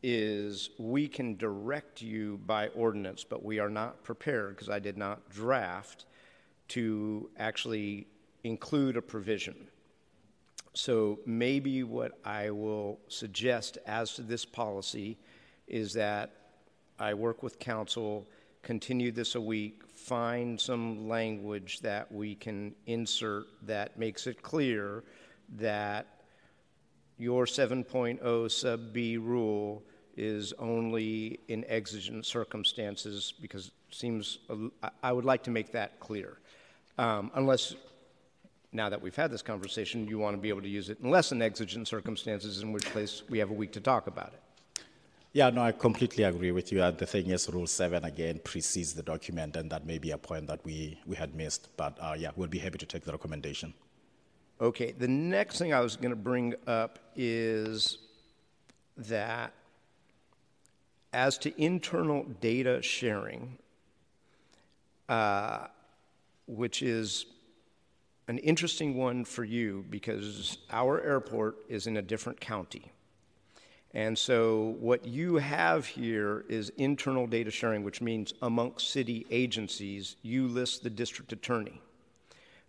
[0.03, 4.97] is we can direct you by ordinance, but we are not prepared, because I did
[4.97, 6.05] not draft,
[6.69, 8.07] to actually
[8.43, 9.55] include a provision.
[10.73, 15.17] So maybe what I will suggest as to this policy
[15.67, 16.31] is that
[16.99, 18.27] I work with counsel,
[18.67, 25.05] continue this a week, find some language that we can insert that makes it clear
[25.55, 26.05] that
[27.17, 29.83] your 7.0 sub B rule
[30.17, 34.39] is only in exigent circumstances because it seems
[35.01, 36.37] I- would like to make that clear.
[36.97, 37.73] Um, unless
[38.73, 41.09] now that we've had this conversation, you want to be able to use it in
[41.09, 44.41] less than exigent circumstances, in which case we have a week to talk about it.
[45.33, 46.81] Yeah, no, I completely agree with you.
[46.81, 50.17] Uh, the thing is, Rule 7 again precedes the document, and that may be a
[50.17, 51.69] point that we, we had missed.
[51.77, 53.73] But uh, yeah, we'll be happy to take the recommendation.
[54.59, 57.99] Okay, the next thing I was going to bring up is
[58.97, 59.53] that
[61.13, 63.57] as to internal data sharing,
[65.09, 65.67] uh,
[66.47, 67.25] which is
[68.27, 72.91] an interesting one for you because our airport is in a different county.
[73.97, 80.17] And so, what you have here is internal data sharing, which means amongst city agencies,
[80.21, 81.81] you list the district attorney.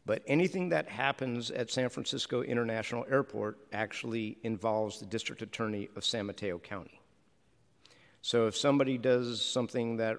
[0.07, 6.05] But anything that happens at San Francisco International Airport actually involves the district attorney of
[6.07, 6.99] San Mateo County.
[8.23, 10.17] So, if somebody does something that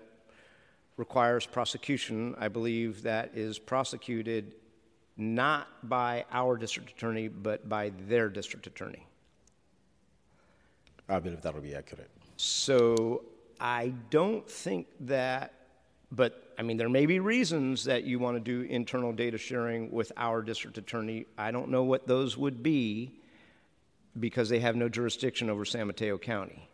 [0.95, 4.53] requires prosecution, I believe that is prosecuted
[5.17, 9.07] not by our district attorney, but by their district attorney.
[11.09, 12.09] I believe that will be accurate.
[12.37, 13.23] So
[13.59, 15.53] I don't think that,
[16.11, 19.91] but I mean, there may be reasons that you want to do internal data sharing
[19.91, 21.25] with our district attorney.
[21.37, 23.11] I don't know what those would be
[24.19, 26.67] because they have no jurisdiction over San Mateo County.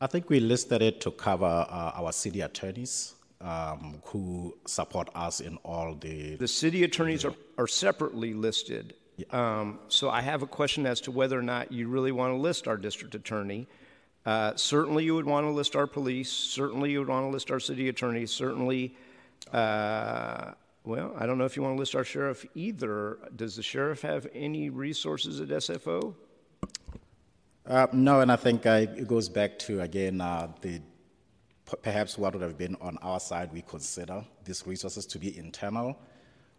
[0.00, 5.40] I think we listed it to cover uh, our city attorneys um, who support us
[5.40, 6.36] in all the.
[6.36, 8.94] The city attorneys are, are separately listed.
[9.30, 12.38] Um, so I have a question as to whether or not you really want to
[12.38, 13.68] list our district attorney.
[14.26, 16.30] Uh, certainly, you would want to list our police.
[16.30, 18.26] Certainly, you would want to list our city attorney.
[18.26, 18.94] Certainly,
[19.52, 20.52] uh,
[20.84, 23.18] well, I don't know if you want to list our sheriff either.
[23.36, 26.14] Does the sheriff have any resources at SFO?
[27.66, 30.80] Uh, no, and I think uh, it goes back to again uh, the
[31.70, 33.52] p- perhaps what would have been on our side.
[33.52, 35.96] We consider these resources to be internal,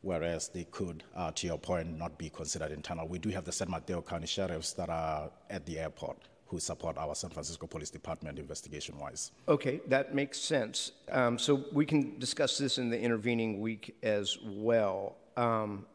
[0.02, 3.08] whereas they could, uh, to your point, not be considered internal.
[3.08, 6.98] We do have the San Mateo County sheriffs that are at the airport who support
[6.98, 9.32] our San Francisco Police Department investigation wise.
[9.48, 10.92] Okay, that makes sense.
[11.10, 15.16] Um, so we can discuss this in the intervening week as well.
[15.38, 15.86] Um,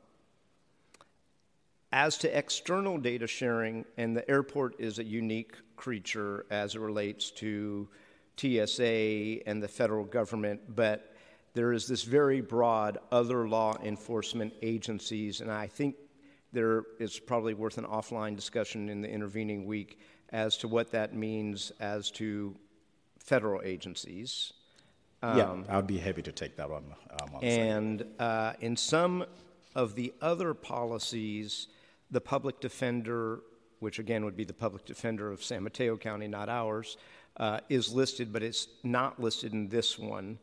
[1.92, 7.30] as to external data sharing, and the airport is a unique creature as it relates
[7.32, 7.86] to
[8.38, 11.15] TSA and the federal government, but
[11.56, 15.96] there is this very broad other law enforcement agencies, and I think
[16.52, 19.98] there is probably worth an offline discussion in the intervening week
[20.28, 22.54] as to what that means as to
[23.18, 24.52] federal agencies.
[25.22, 26.84] yeah, I'd be happy to take that one.
[27.22, 27.42] Um, on.
[27.42, 29.24] And uh, in some
[29.74, 31.68] of the other policies,
[32.10, 33.40] the public defender,
[33.80, 36.98] which again would be the public defender of San Mateo County, not ours,
[37.38, 40.38] uh, is listed, but it's not listed in this one.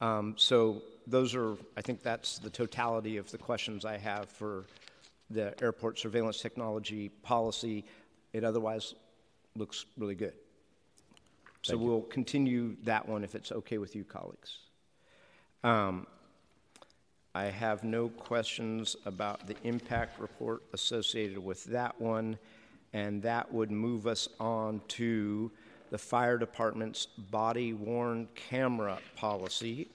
[0.00, 4.66] Um, so those are, I think that's the totality of the questions I have for
[5.30, 7.84] the airport surveillance technology policy.
[8.32, 8.94] It otherwise
[9.56, 10.34] looks really good.
[11.62, 14.58] So we'll continue that one if it's okay with you, colleagues.
[15.62, 16.06] Um,
[17.34, 22.38] I have no questions about the impact report associated with that one,
[22.92, 25.50] and that would move us on to
[25.94, 29.86] the fire department's body worn camera policy,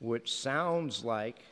[0.00, 1.46] which sounds like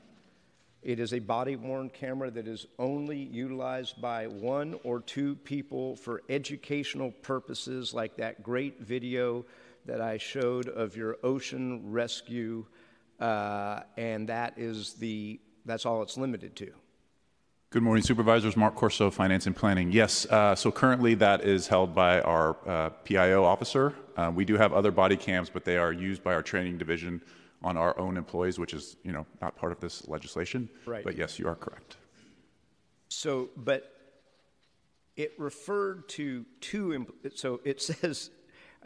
[0.82, 5.96] it is a body worn camera that is only utilized by one or two people
[5.96, 9.42] for educational purposes, like that great video
[9.86, 12.66] that I showed of your ocean rescue,
[13.20, 16.70] uh, and that is the that's all it's limited to.
[17.74, 18.56] Good morning, Supervisors.
[18.56, 19.90] Mark Corso, Finance and Planning.
[19.90, 23.92] Yes, uh, so currently that is held by our uh, PIO officer.
[24.16, 27.20] Uh, we do have other body cams, but they are used by our training division
[27.64, 30.68] on our own employees, which is, you know, not part of this legislation.
[30.86, 31.02] Right.
[31.02, 31.96] But yes, you are correct.
[33.08, 33.92] So, but
[35.16, 37.12] it referred to two.
[37.34, 38.30] So it says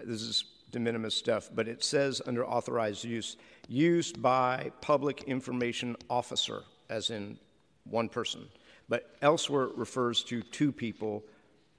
[0.02, 3.36] this is de minimis stuff, but it says under authorized use,
[3.68, 7.38] used by public information officer, as in
[7.84, 8.48] one person.
[8.88, 11.24] But elsewhere it refers to two people.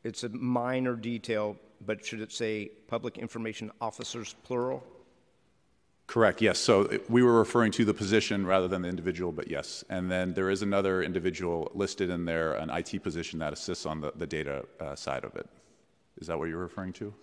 [0.04, 4.84] It's a minor detail, but should it say public information officers, plural?
[6.10, 6.58] Correct, yes.
[6.58, 9.84] So we were referring to the position rather than the individual, but yes.
[9.90, 14.02] And then there is another individual listed in there, an IT position that assists on
[14.02, 15.48] the, the data uh, side of it.
[16.18, 17.14] Is that what you're referring to?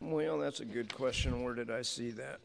[0.00, 1.42] Well, that's a good question.
[1.42, 2.38] Where did I see that?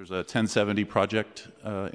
[0.00, 1.48] There's a 1070 project.
[1.62, 1.90] Uh,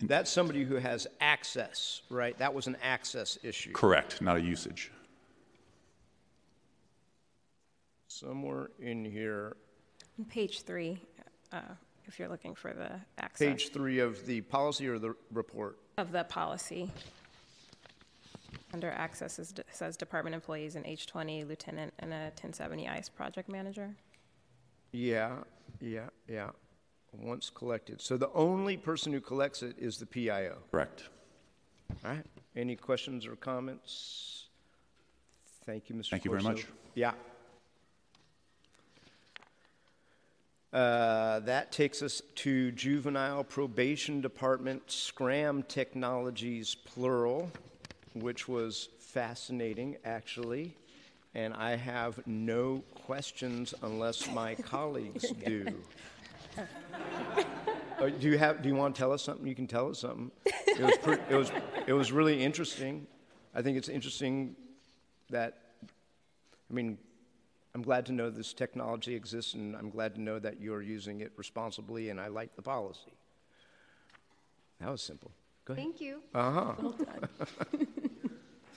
[0.00, 2.38] That's somebody who has access, right?
[2.38, 3.72] That was an access issue.
[3.72, 4.90] correct, not a usage.
[8.08, 9.56] Somewhere in here,
[10.18, 10.98] On Page three,
[11.52, 11.60] uh,
[12.06, 15.76] if you're looking for the access page three of the policy or the report?
[15.98, 16.90] of the policy.
[18.72, 23.94] Under access is- says department employees, an H-20 lieutenant, and a 1070 ICE project manager.
[24.92, 25.42] Yeah,
[25.80, 26.50] yeah, yeah.
[27.20, 28.00] Once collected.
[28.00, 30.58] So the only person who collects it is the PIO.
[30.70, 31.04] Correct.
[32.04, 32.26] All right.
[32.56, 34.46] Any questions or comments?
[35.66, 36.10] Thank you, Mr.
[36.10, 36.66] Thank you very much.
[36.94, 37.12] Yeah.
[40.72, 47.50] Uh, That takes us to Juvenile Probation Department Scram Technologies, plural,
[48.14, 50.76] which was fascinating, actually.
[51.34, 55.66] And I have no questions unless my colleagues do.
[56.56, 59.46] Uh, Do you have, do you want to tell us something?
[59.46, 60.30] You can tell us something.
[60.44, 61.52] It was, pre- it was,
[61.86, 63.06] it was really interesting.
[63.54, 64.56] I think it's interesting
[65.30, 65.58] that,
[66.70, 66.98] I mean,
[67.74, 71.20] I'm glad to know this technology exists, and I'm glad to know that you're using
[71.20, 73.12] it responsibly, and I like the policy.
[74.80, 75.30] That was simple.
[75.64, 75.84] Go ahead.
[75.84, 76.20] Thank you.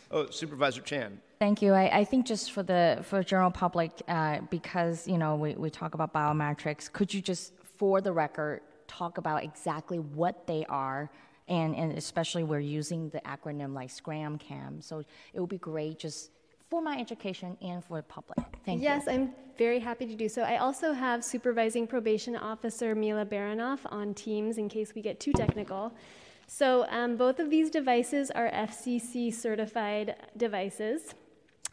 [0.09, 1.19] Oh, Supervisor Chan.
[1.39, 1.73] Thank you.
[1.73, 5.69] I, I think just for the for general public, uh, because you know we, we
[5.69, 11.09] talk about biometrics, could you just, for the record, talk about exactly what they are,
[11.47, 14.81] and, and especially we're using the acronym like SCRAM CAM.
[14.81, 15.03] So
[15.33, 16.31] it would be great just
[16.69, 18.39] for my education and for the public.
[18.65, 18.85] Thank you.
[18.85, 20.41] Yes, I'm very happy to do so.
[20.41, 25.31] I also have Supervising Probation Officer Mila Baranoff on Teams in case we get too
[25.31, 25.93] technical.
[26.47, 31.13] So um, both of these devices are FCC certified devices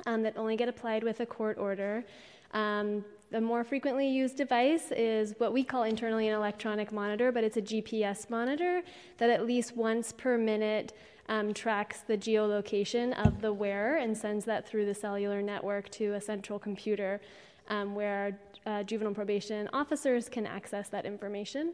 [0.06, 2.04] um, that only get applied with a court order.
[2.52, 7.42] Um, the more frequently used device is what we call internally an electronic monitor, but
[7.42, 8.82] it's a GPS monitor
[9.18, 10.92] that at least once per minute
[11.28, 16.14] um, tracks the geolocation of the wearer and sends that through the cellular network to
[16.14, 17.20] a central computer
[17.68, 21.72] um, where uh, juvenile probation officers can access that information.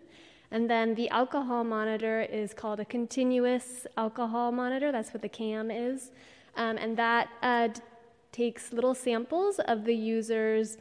[0.52, 4.90] And then the alcohol monitor is called a continuous alcohol monitor.
[4.90, 6.10] That's what the CAM is.
[6.56, 7.68] Um, and that uh,
[8.32, 10.78] takes little samples of the user's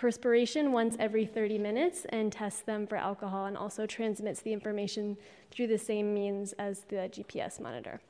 [0.00, 5.14] perspiration once every 30 minutes and tests them for alcohol and also transmits the information
[5.50, 8.00] through the same means as the GPS monitor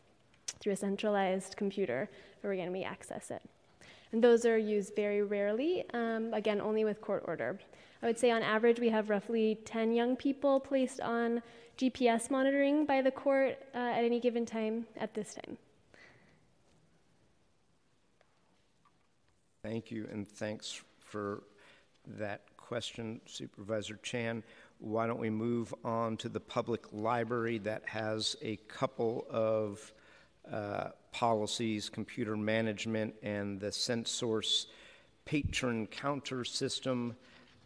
[0.61, 2.09] through a centralized computer
[2.43, 3.43] where again we access it.
[4.13, 7.59] And those are used very rarely, um, again, only with court order.
[8.05, 11.43] I would say on average we have roughly 10 young people placed on
[11.77, 15.59] GPS monitoring by the court uh, at any given time at this time.
[19.65, 21.43] Thank you, and thanks for
[22.19, 24.43] that question, Supervisor Chan.
[24.79, 29.93] Why don't we move on to the public library that has a couple of
[30.51, 34.67] uh, policies, computer management, and the SenSource
[35.25, 37.17] patron counter system,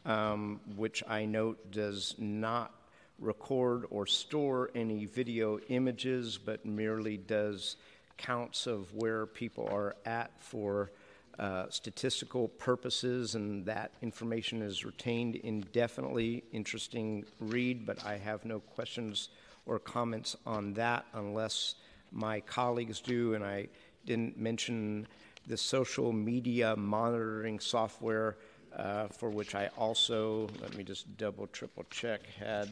[0.05, 2.74] um, which I note does not
[3.18, 7.76] record or store any video images, but merely does
[8.16, 10.90] counts of where people are at for
[11.39, 16.45] uh, statistical purposes, and that information is retained indefinitely.
[16.53, 19.30] Interesting read, but I have no questions
[19.66, 21.74] or comments on that unless
[22.12, 23.35] my colleagues do.
[23.35, 23.68] And I
[24.07, 25.07] didn't mention
[25.47, 28.37] the social media monitoring software,
[28.76, 32.70] uh, for which I also, let me just double, triple check, had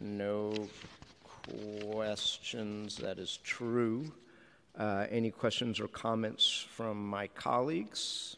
[0.00, 0.52] no
[1.92, 2.96] questions.
[2.96, 4.12] That is true.
[4.78, 8.36] Uh, any questions or comments from my colleagues?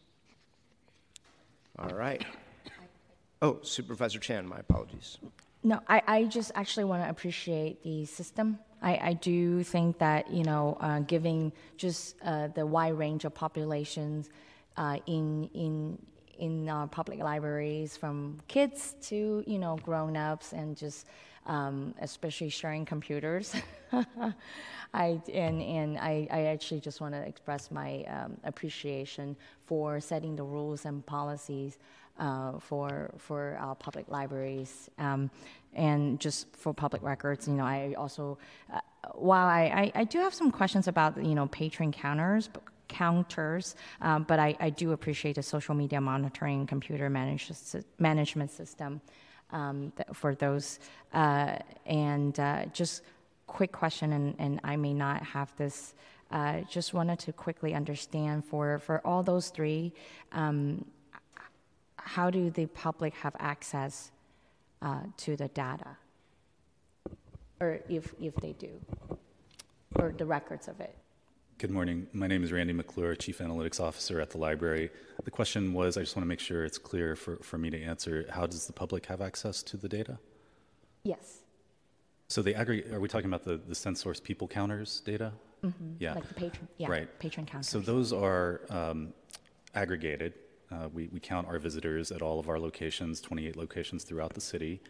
[1.78, 2.24] All right.
[3.42, 5.18] Oh, Supervisor Chan, my apologies.
[5.62, 8.58] No, I, I just actually want to appreciate the system.
[8.80, 13.34] I, I do think that, you know, uh, giving just uh, the wide range of
[13.34, 14.30] populations
[14.78, 15.98] uh, in, in,
[16.38, 21.06] in our public libraries, from kids to, you know, grown ups, and just
[21.50, 23.54] um, especially sharing computers.
[24.94, 29.36] I, and and I, I actually just want to express my um, appreciation
[29.66, 31.78] for setting the rules and policies
[32.18, 35.28] uh, for for our public libraries um,
[35.74, 37.48] and just for public records.
[37.48, 38.38] You know, I also
[38.72, 38.80] uh,
[39.14, 42.48] while I, I, I, do have some questions about you know patron counters.
[42.88, 47.48] Counters, um, but I, I do appreciate the social media monitoring computer manage,
[48.00, 49.00] management system
[49.52, 50.78] um, for those.
[51.12, 53.02] Uh, and uh, just
[53.46, 55.94] quick question, and, and I may not have this.
[56.30, 59.92] Uh, just wanted to quickly understand for, for all those three,
[60.32, 60.84] um,
[61.96, 64.12] how do the public have access
[64.80, 65.96] uh, to the data?
[67.60, 68.70] Or if, if they do,
[69.96, 70.94] or the records of it?
[71.60, 72.06] Good morning.
[72.14, 74.88] My name is Randy McClure, Chief Analytics Officer at the library.
[75.22, 77.78] The question was I just want to make sure it's clear for, for me to
[77.82, 80.18] answer how does the public have access to the data?
[81.02, 81.40] Yes.
[82.28, 85.34] So the aggregate, are we talking about the, the SenSource people counters data?
[85.62, 85.96] Mm-hmm.
[85.98, 86.14] Yeah.
[86.14, 87.18] Like the patron, yeah, right.
[87.18, 87.68] patron counters.
[87.68, 89.12] So those are um,
[89.74, 90.32] aggregated.
[90.72, 94.40] Uh, we, we count our visitors at all of our locations, 28 locations throughout the
[94.40, 94.80] city.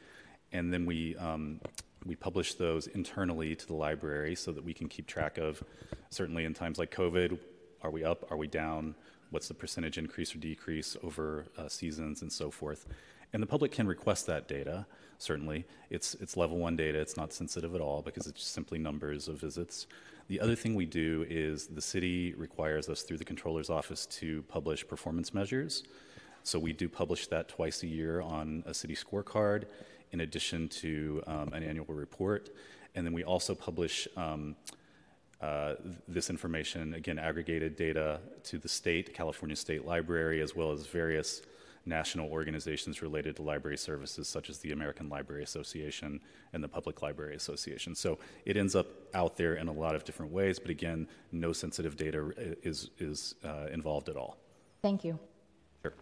[0.53, 1.61] And then we, um,
[2.05, 5.63] we publish those internally to the library so that we can keep track of,
[6.09, 7.39] certainly in times like COVID,
[7.83, 8.95] are we up, are we down,
[9.31, 12.87] what's the percentage increase or decrease over uh, seasons and so forth.
[13.33, 14.87] And the public can request that data,
[15.19, 15.65] certainly.
[15.89, 19.41] It's, it's level one data, it's not sensitive at all because it's simply numbers of
[19.41, 19.87] visits.
[20.29, 24.43] The other thing we do is the city requires us through the controller's office to
[24.43, 25.85] publish performance measures.
[26.43, 29.65] So we do publish that twice a year on a city scorecard
[30.13, 32.51] in addition to um, an annual report.
[32.95, 34.57] And then we also publish um,
[35.41, 35.75] uh,
[36.09, 41.43] this information, again, aggregated data to the state, California State Library, as well as various
[41.87, 46.21] national organizations related to library services, such as the American Library Association
[46.53, 47.95] and the Public Library Association.
[47.95, 51.53] So it ends up out there in a lot of different ways, but again, no
[51.53, 52.33] sensitive data
[52.63, 54.37] is, is uh, involved at all.
[54.83, 55.19] Thank you.
[55.83, 55.95] Sure.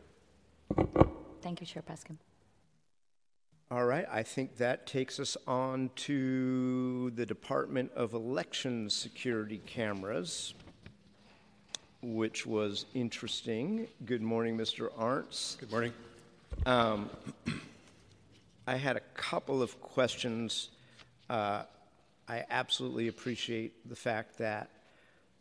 [1.41, 2.17] Thank you, Chair Peskin.
[3.71, 10.55] All right, I think that takes us on to the Department of Election Security cameras
[12.03, 13.89] which was interesting.
[14.05, 14.93] Good morning, Mr.
[14.93, 15.59] Arntz.
[15.59, 15.93] Good morning.
[16.65, 17.11] Um,
[18.67, 20.69] I had a couple of questions.
[21.29, 21.65] Uh,
[22.29, 24.71] I absolutely appreciate the fact that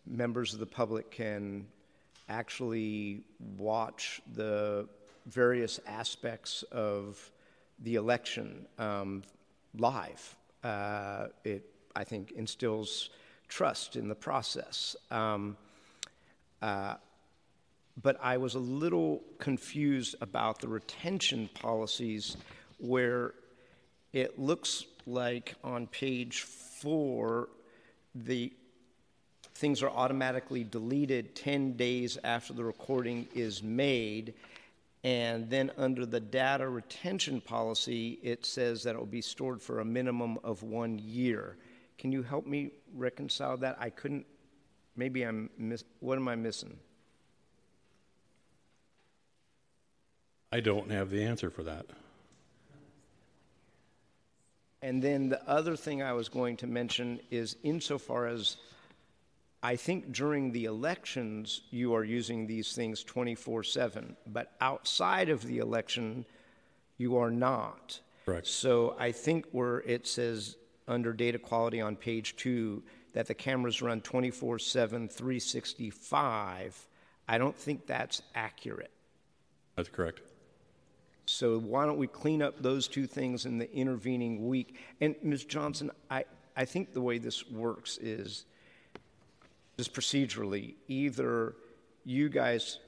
[0.06, 1.68] members of the public can
[2.28, 3.22] actually
[3.58, 4.88] watch the
[5.28, 7.32] various aspects of
[7.80, 9.24] the election um,
[9.78, 10.36] live.
[10.64, 13.10] Uh, it, I think, instills
[13.48, 14.96] trust in the process.
[15.10, 15.58] Um,
[16.62, 16.96] uh,
[18.02, 22.38] but I was a little confused about the retention policies
[22.78, 23.34] where
[24.14, 27.50] it looks like on page four,
[28.14, 28.54] the
[29.56, 34.36] things are automatically deleted 10 days after the recording is made.
[35.04, 39.80] And then under the data retention policy, it says that it will be stored for
[39.80, 41.58] a minimum of one year.
[41.98, 43.78] Can you help me reconcile that?
[43.80, 44.26] I couldn't,
[44.96, 46.78] maybe I'm miss, what am I missing?
[50.52, 51.86] I don't have the answer for that.
[54.82, 58.58] And then the other thing I was going to mention is insofar as
[59.68, 65.44] I think during the elections you are using these things 24 7, but outside of
[65.44, 66.26] the election
[66.98, 68.00] you are not.
[68.26, 68.48] Correct.
[68.48, 70.56] So I think where it says
[70.88, 76.88] under data quality on page two that the cameras run 24 7, 365,
[77.28, 78.92] I don't think that's accurate.
[79.76, 80.22] That's correct.
[81.26, 84.78] So why don't we clean up those two things in the intervening week?
[85.02, 85.44] And Ms.
[85.44, 86.24] Johnson, I,
[86.56, 88.46] I think the way this works is
[89.78, 91.56] just procedurally, either
[92.04, 92.80] you guys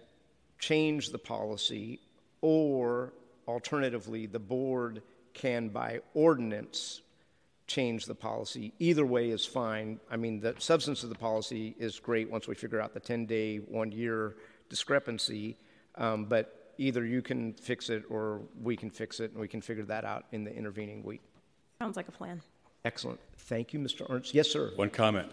[0.57, 1.99] change the policy
[2.41, 3.13] or
[3.47, 5.01] alternatively, the board
[5.33, 7.01] can by ordinance
[7.67, 8.73] change the policy.
[8.79, 9.99] Either way is fine.
[10.09, 13.27] I mean, the substance of the policy is great once we figure out the 10
[13.27, 14.35] day, one year
[14.69, 15.55] discrepancy.
[15.95, 19.61] Um, but either you can fix it or we can fix it, and we can
[19.61, 21.21] figure that out in the intervening week.
[21.79, 22.41] Sounds like a plan.
[22.85, 23.19] Excellent.
[23.37, 24.09] Thank you, Mr.
[24.09, 24.33] Arntz.
[24.33, 24.71] Yes, sir.
[24.75, 25.29] One comment.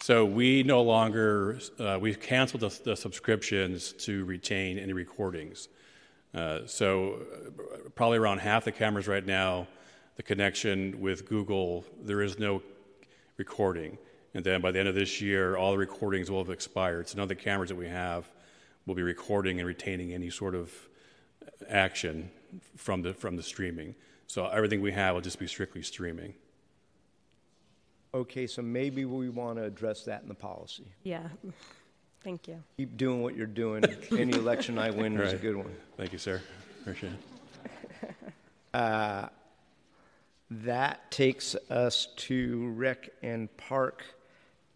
[0.00, 5.68] So we no longer, uh, we've canceled the, the, subscriptions to retain any recordings.
[6.34, 9.66] Uh, so uh, probably around half the cameras right now,
[10.16, 12.62] the connection with Google, there is no
[13.36, 13.98] recording.
[14.34, 17.08] And then by the end of this year, all the recordings will have expired.
[17.08, 18.28] So none of the cameras that we have
[18.86, 20.72] will be recording and retaining any sort of
[21.68, 22.30] action
[22.76, 23.94] from the from the streaming.
[24.26, 26.34] So everything we have will just be strictly streaming.
[28.16, 30.86] Okay, so maybe we want to address that in the policy.
[31.02, 31.28] Yeah.
[32.24, 32.62] Thank you.
[32.78, 33.84] Keep doing what you're doing.
[34.10, 35.70] Any election I win is a good one.
[35.98, 36.40] Thank you, sir.
[36.80, 38.14] Appreciate it.
[38.72, 39.28] Uh,
[40.50, 44.02] that takes us to Rec and Park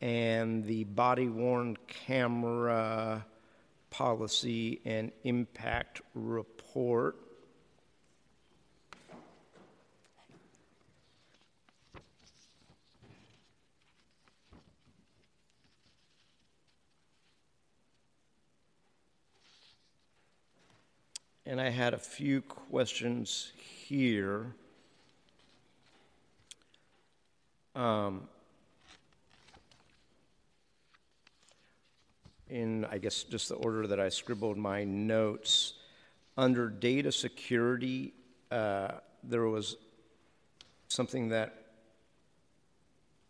[0.02, 3.24] and the body worn camera
[3.88, 7.16] policy and impact report.
[21.50, 24.54] And I had a few questions here.
[27.74, 28.28] Um,
[32.48, 35.72] in, I guess, just the order that I scribbled my notes,
[36.38, 38.14] under data security,
[38.52, 38.92] uh,
[39.24, 39.76] there was
[40.86, 41.64] something that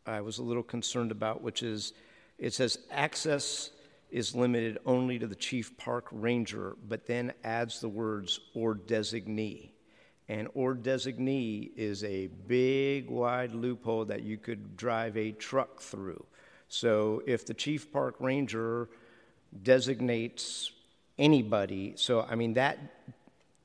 [0.04, 1.94] I was a little concerned about, which is
[2.38, 3.70] it says access
[4.10, 9.70] is limited only to the chief park ranger, but then adds the words or designee.
[10.28, 16.24] And or designee is a big, wide loophole that you could drive a truck through.
[16.68, 18.88] So if the chief park ranger
[19.62, 20.72] designates
[21.18, 21.94] anybody.
[21.96, 22.78] So, I mean, that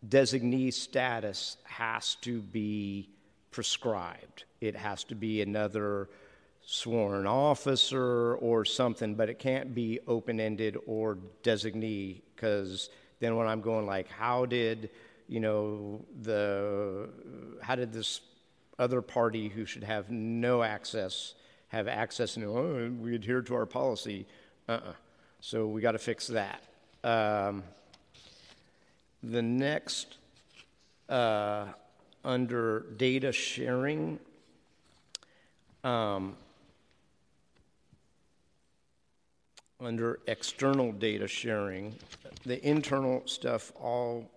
[0.07, 3.09] designee status has to be
[3.51, 4.43] prescribed.
[4.61, 6.09] It has to be another
[6.65, 12.89] sworn officer or something, but it can't be open ended or designee because
[13.19, 14.89] then when I'm going like, how did,
[15.27, 17.09] you know, the,
[17.61, 18.21] how did this
[18.79, 21.35] other party who should have no access
[21.69, 24.25] have access and oh, we adhere to our policy?
[24.67, 24.89] Uh uh-uh.
[24.89, 24.93] uh
[25.41, 26.63] so we got to fix that.
[27.03, 27.63] Um,
[29.21, 30.17] the next,
[31.07, 31.67] uh,
[32.23, 34.19] under data sharing,
[35.83, 36.35] um,
[39.79, 41.95] under external data sharing,
[42.45, 44.29] the internal stuff all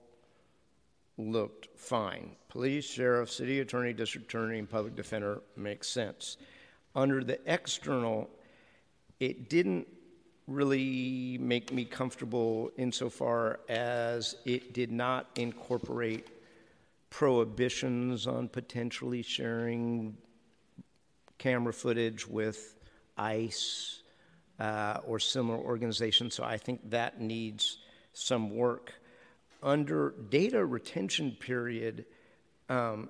[1.16, 2.36] looked fine.
[2.49, 6.36] Police, sheriff, city attorney, district attorney, and public defender makes sense.
[6.95, 8.28] Under the external,
[9.20, 9.86] it didn't
[10.47, 16.28] really make me comfortable insofar as it did not incorporate
[17.11, 20.16] prohibitions on potentially sharing
[21.36, 22.74] camera footage with
[23.16, 24.03] ICE
[24.59, 26.35] uh, or similar organizations.
[26.35, 27.79] So I think that needs
[28.13, 28.95] some work.
[29.63, 32.05] Under data retention period,
[32.69, 33.09] um,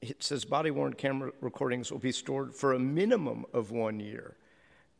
[0.00, 4.36] it says body worn camera recordings will be stored for a minimum of one year.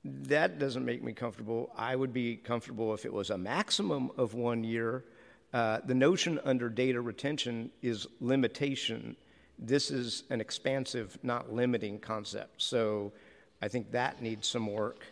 [0.05, 1.71] That doesn't make me comfortable.
[1.77, 5.05] I would be comfortable if it was a maximum of one year.
[5.53, 9.17] Uh, the notion under data retention is limitation,
[9.59, 12.63] this is an expansive, not limiting concept.
[12.63, 13.13] So
[13.61, 15.05] I think that needs some work.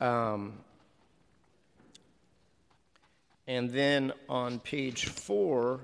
[0.00, 0.52] Um,
[3.46, 5.80] and then on page four,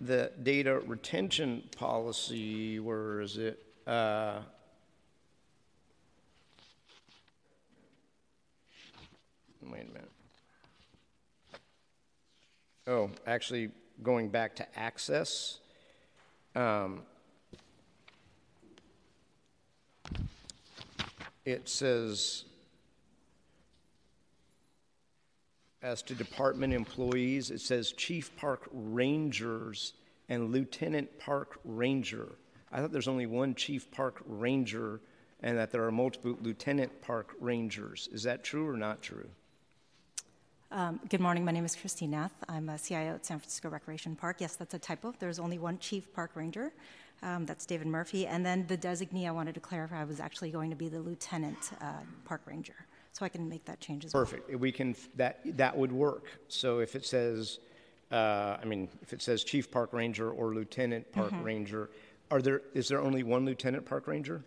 [0.00, 3.62] the data retention policy, where is it?
[3.86, 4.40] Uh,
[9.62, 10.10] wait a minute.
[12.86, 13.70] Oh, actually,
[14.02, 15.58] going back to access.
[16.54, 17.02] Um,
[21.44, 22.44] it says,
[25.82, 29.94] as to department employees, it says chief park rangers
[30.28, 32.36] and lieutenant park ranger.
[32.70, 35.00] I thought there's only one chief park ranger
[35.42, 38.08] and that there are multiple lieutenant park rangers.
[38.12, 39.28] Is that true or not true?
[40.70, 41.44] Um, good morning.
[41.44, 42.32] My name is Christine Nath.
[42.48, 44.36] I'm a CIO at San Francisco Recreation Park.
[44.38, 45.12] Yes, that's a typo.
[45.18, 46.72] There's only one chief park ranger.
[47.22, 48.26] Um, that's David Murphy.
[48.26, 51.72] And then the designee I wanted to clarify was actually going to be the lieutenant
[51.80, 52.86] uh, park ranger.
[53.12, 54.24] So I can make that change as well.
[54.24, 54.50] Perfect.
[54.58, 56.26] We can that that would work.
[56.48, 57.58] So if it says,
[58.10, 61.44] uh, I mean, if it says chief park ranger or lieutenant park Mhm.
[61.44, 61.90] ranger,
[62.30, 64.44] are there is there only one lieutenant park ranger?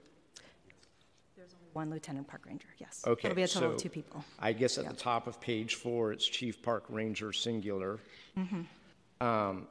[1.36, 3.04] There's only One lieutenant park ranger, yes.
[3.06, 4.24] Okay, It'll be a total of so two people.
[4.40, 4.92] I guess at Yeah.
[4.92, 8.00] the top of page four, it's chief park ranger singular.
[8.38, 9.24] Mm-hmm.
[9.26, 9.68] Um,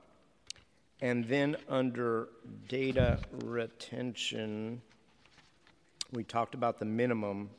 [1.01, 2.29] and then under
[2.69, 4.83] data retention,
[6.13, 7.51] we talked about the minimum.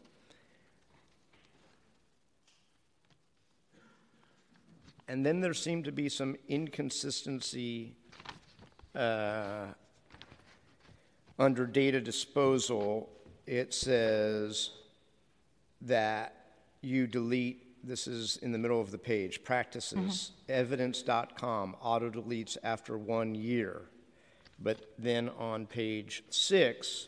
[5.08, 7.94] And then there seemed to be some inconsistency
[8.96, 9.66] uh,
[11.38, 13.10] under data disposal.
[13.46, 14.72] It says
[15.82, 16.36] that
[16.82, 22.98] you delete, this is in the middle of the page, practices, evidence.com auto deletes after
[22.98, 23.82] one year.
[24.60, 27.08] But then on page six,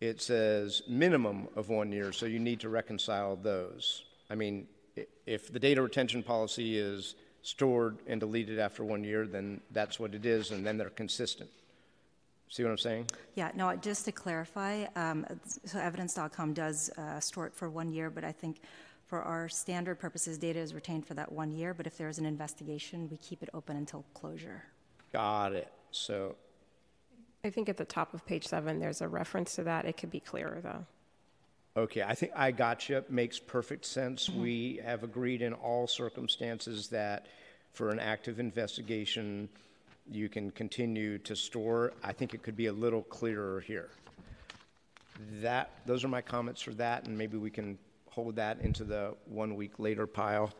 [0.00, 4.04] it says minimum of one year, so you need to reconcile those.
[4.28, 4.66] I mean,
[5.26, 10.14] if the data retention policy is stored and deleted after one year, then that's what
[10.14, 11.50] it is, and then they're consistent.
[12.48, 13.06] See what I'm saying?
[13.34, 15.26] Yeah, no, just to clarify, um,
[15.64, 18.60] so evidence.com does uh, store it for one year, but I think
[19.06, 22.26] for our standard purposes, data is retained for that one year, but if there's an
[22.26, 24.62] investigation, we keep it open until closure.
[25.12, 25.72] Got it.
[25.90, 26.36] So,
[27.44, 29.84] I think at the top of page seven, there's a reference to that.
[29.84, 30.86] It could be clearer, though.
[31.76, 33.04] Okay, I think I got you.
[33.08, 34.28] Makes perfect sense.
[34.28, 37.26] We have agreed in all circumstances that
[37.72, 39.48] for an active investigation,
[40.10, 41.92] you can continue to store.
[42.02, 43.88] I think it could be a little clearer here.
[45.40, 47.78] That, those are my comments for that, and maybe we can
[48.10, 50.52] hold that into the one week later pile.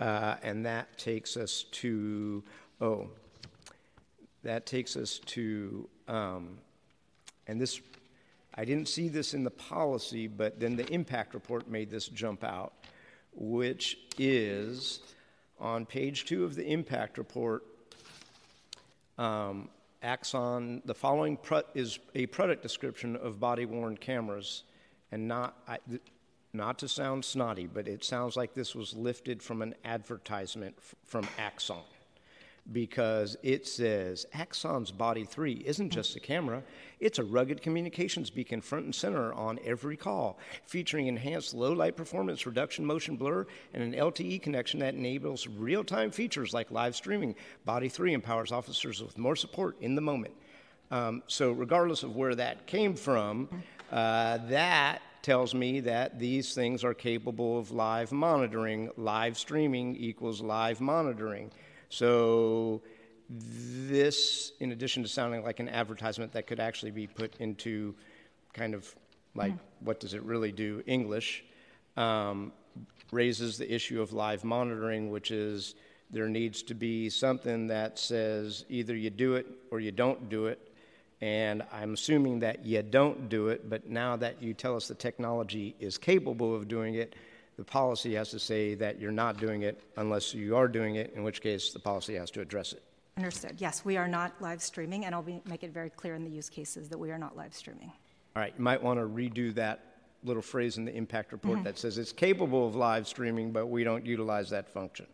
[0.00, 2.42] Uh, and that takes us to,
[2.80, 3.08] oh,
[4.42, 6.58] that takes us to, um,
[7.46, 7.80] and this,
[8.58, 12.42] I didn't see this in the policy, but then the impact report made this jump
[12.42, 12.72] out,
[13.32, 14.98] which is
[15.60, 17.62] on page two of the impact report.
[19.16, 19.68] Um,
[20.02, 21.38] Axon, the following
[21.74, 24.64] is a product description of body worn cameras,
[25.12, 26.02] and not, I, th-
[26.52, 30.96] not to sound snotty, but it sounds like this was lifted from an advertisement f-
[31.04, 31.82] from Axon
[32.72, 36.62] because it says Axon's Body 3 isn't just a camera,
[37.00, 41.96] it's a rugged communications beacon front and center on every call, featuring enhanced low light
[41.96, 46.94] performance, reduction motion blur, and an LTE connection that enables real time features like live
[46.94, 47.34] streaming.
[47.64, 50.34] Body 3 empowers officers with more support in the moment.
[50.90, 53.48] Um, so, regardless of where that came from,
[53.92, 58.90] uh, that tells me that these things are capable of live monitoring.
[58.96, 61.50] Live streaming equals live monitoring.
[61.88, 62.82] So,
[63.30, 67.94] this, in addition to sounding like an advertisement that could actually be put into
[68.52, 68.94] kind of
[69.34, 71.44] like, what does it really do, English,
[71.96, 72.52] um,
[73.12, 75.74] raises the issue of live monitoring, which is
[76.10, 80.46] there needs to be something that says either you do it or you don't do
[80.46, 80.58] it.
[81.20, 84.94] And I'm assuming that you don't do it, but now that you tell us the
[84.94, 87.16] technology is capable of doing it,
[87.58, 91.12] the policy has to say that you're not doing it unless you are doing it,
[91.16, 92.82] in which case the policy has to address it.
[93.16, 93.56] Understood.
[93.60, 96.30] Yes, we are not live streaming, and I'll be, make it very clear in the
[96.30, 97.90] use cases that we are not live streaming.
[98.36, 99.80] All right, you might want to redo that
[100.22, 101.64] little phrase in the impact report Mhm.
[101.64, 105.06] that says it's capable of live streaming, but we don't utilize that function.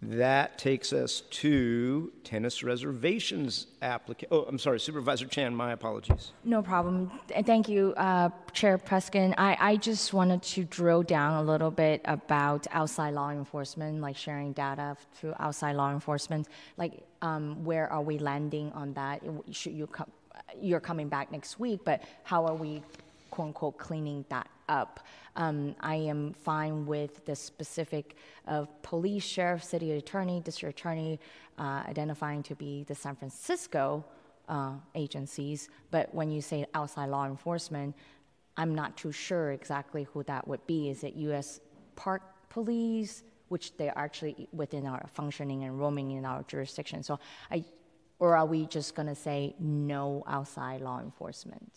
[0.00, 4.28] That takes us to tennis reservations application.
[4.30, 6.32] Oh, I'm sorry, Supervisor Chan, my apologies.
[6.44, 7.10] No problem.
[7.44, 9.34] Thank you, uh, Chair Peskin.
[9.36, 14.16] I, I just wanted to drill down a little bit about outside law enforcement, like
[14.16, 16.46] sharing data to outside law enforcement.
[16.76, 19.22] Like, um, where are we landing on that?
[19.50, 20.10] Should you come?
[20.60, 22.82] You're coming back next week, but how are we,
[23.30, 25.00] quote unquote, cleaning that up?
[25.36, 28.16] Um, I am fine with the specific
[28.46, 31.20] of police, sheriff, city attorney, district attorney
[31.58, 34.04] uh, identifying to be the San Francisco
[34.48, 35.68] uh, agencies.
[35.90, 37.94] But when you say outside law enforcement,
[38.56, 40.90] I'm not too sure exactly who that would be.
[40.90, 41.60] Is it U.S.
[41.96, 47.02] Park Police, which they're actually within our functioning and roaming in our jurisdiction?
[47.02, 47.20] So
[47.50, 47.64] I,
[48.18, 51.72] or are we just going to say no outside law enforcement?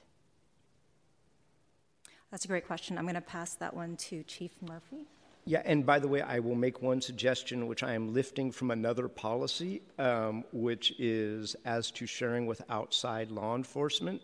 [2.32, 2.98] That's a great question.
[2.98, 5.06] I'm going to pass that one to Chief Murphy.
[5.46, 8.72] Yeah, and by the way, I will make one suggestion, which I am lifting from
[8.72, 14.22] another policy, um, which is as to sharing with outside law enforcement.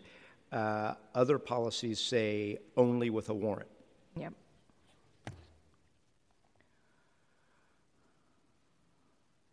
[0.50, 3.68] Uh, other policies say only with a warrant.
[4.16, 4.32] Yep.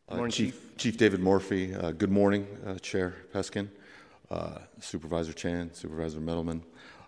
[0.08, 1.74] Uh, Morning, Chief, Chief David Murphy.
[1.74, 3.68] Uh, good morning, uh, Chair Peskin,
[4.30, 6.64] uh, Supervisor Chan, Supervisor Middleman.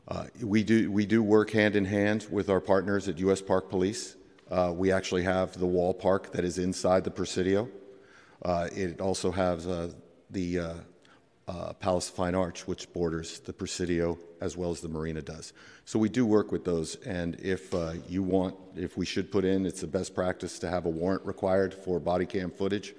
[0.08, 3.42] Uh, we do we do work hand in hand with our partners at U.S.
[3.42, 4.16] Park Police.
[4.50, 7.68] Uh, we actually have the wall park that is inside the Presidio.
[8.46, 9.66] it also has
[10.30, 10.60] the
[11.48, 15.54] uh, Palace of Fine Arts, which borders the Presidio as well as the marina does.
[15.86, 19.46] So we do work with those, and if uh, you want, if we should put
[19.46, 22.94] in, it's the best practice to have a warrant required for body cam footage.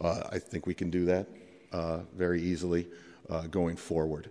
[0.00, 1.26] Uh, I think we can do that
[1.72, 2.88] uh, very easily
[3.28, 4.30] uh, going forward.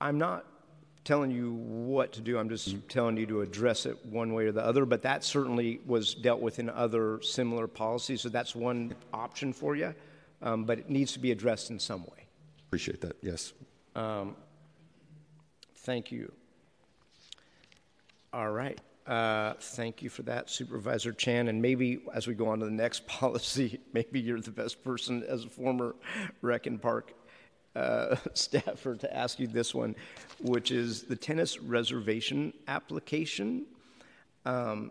[0.00, 0.44] I'm not
[1.04, 2.38] telling you what to do.
[2.38, 2.86] I'm just Mm-hmm.
[2.88, 4.84] telling you to address it one way or the other.
[4.84, 8.20] But that certainly was dealt with in other similar policies.
[8.20, 9.94] So that's one option for you.
[10.42, 12.26] Um, but it needs to be addressed in some way.
[12.68, 13.16] Appreciate that.
[13.22, 13.52] Yes.
[13.96, 14.36] Um,
[15.78, 16.30] thank you.
[18.32, 18.78] All right.
[19.06, 21.48] Uh, thank you for that, Supervisor Chan.
[21.48, 25.24] And maybe as we go on to the next policy, maybe you're the best person
[25.26, 25.96] as a former
[26.42, 27.14] Rec and Park
[27.78, 29.94] uh, staffer to ask you this one,
[30.40, 33.64] which is the tennis reservation application.
[34.44, 34.90] Um,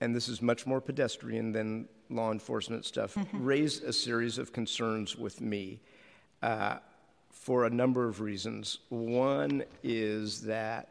[0.00, 5.16] and this is much more pedestrian than law enforcement stuff, raised a series of concerns
[5.16, 5.80] with me
[6.42, 6.76] uh,
[7.30, 8.78] for a number of reasons.
[8.88, 10.88] One is that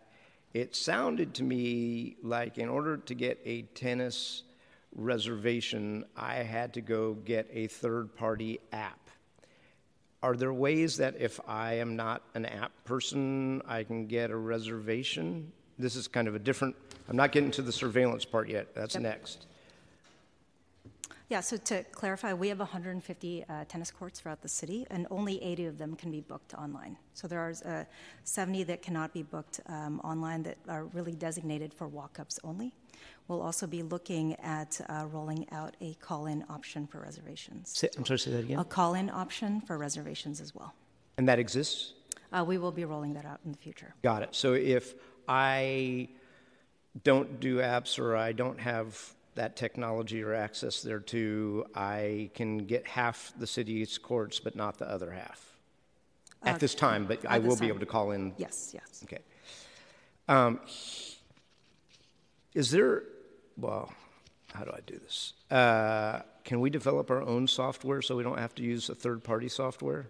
[0.54, 4.44] it sounded to me like in order to get a tennis
[4.96, 9.01] reservation, I had to go get a third party app.
[10.24, 14.36] Are there ways that if I am not an app person, I can get a
[14.36, 15.52] reservation?
[15.80, 16.76] This is kind of a different,
[17.10, 18.76] I'm not getting to the surveillance part yet.
[18.76, 19.04] That's Yep.
[19.04, 19.48] next.
[21.28, 25.42] Yeah, so to clarify, we have 150 uh, tennis courts throughout the city, and only
[25.42, 26.98] 80 of them can be booked online.
[27.14, 27.86] So there are uh,
[28.26, 32.74] 70 that cannot be booked um, online that are really designated for walk ups only.
[33.32, 37.70] We'll also be looking at uh, rolling out a call in option for reservations.
[37.70, 38.60] Say, I'm sorry, say that again.
[38.60, 40.74] A call in option for reservations as well.
[41.18, 41.94] And that exists?
[42.34, 43.96] Uh, we will be rolling that out in the future.
[44.04, 44.36] Got it.
[44.36, 44.96] So if
[45.30, 46.10] I
[47.06, 49.00] don't do apps or I don't have
[49.36, 54.90] that technology or access thereto, I can get half the city's courts, but not the
[54.90, 55.56] other half
[56.44, 57.06] at Uh, this time.
[57.06, 58.34] But at I will be able to call in.
[58.38, 59.06] Yes, yes.
[59.06, 59.20] Okay.
[60.28, 60.60] Um,
[62.54, 63.04] is there?
[63.62, 63.94] Well,
[64.54, 65.34] how do I do this?
[65.52, 69.50] Uh, can we develop our own software so we don't have to use a third-party
[69.50, 70.08] software?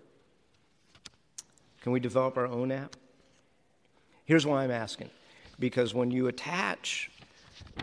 [1.81, 2.95] Can we develop our own app?
[4.23, 5.09] Here's why I'm asking.
[5.59, 7.11] Because when you attach,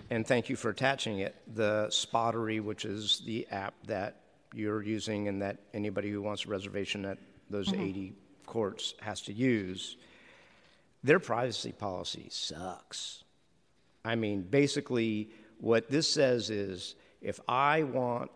[0.09, 4.23] and thank you for attaching it, the Spottery, which is the app that
[4.55, 7.19] you're using and that anybody who wants a reservation at
[7.51, 8.15] those 80
[8.47, 9.99] courts has to use,
[11.05, 13.23] their privacy policy sucks.
[14.05, 18.31] I mean, basically, what this says is if I want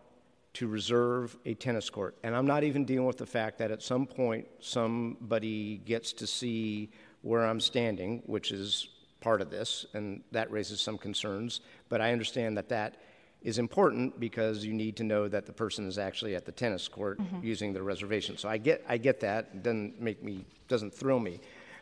[0.53, 3.81] to reserve a tennis court, and I'm not even dealing with the fact that at
[3.81, 10.21] some point somebody gets to see where I'm standing, which is part of this, and
[10.31, 12.97] that raises some concerns, but I understand that that
[13.41, 16.87] is important because you need to know that the person is actually at the tennis
[16.87, 17.43] court mm-hmm.
[17.43, 18.37] using the reservation.
[18.37, 19.49] So I get, I get that.
[19.53, 21.39] It doesn't make me, doesn't thrill me.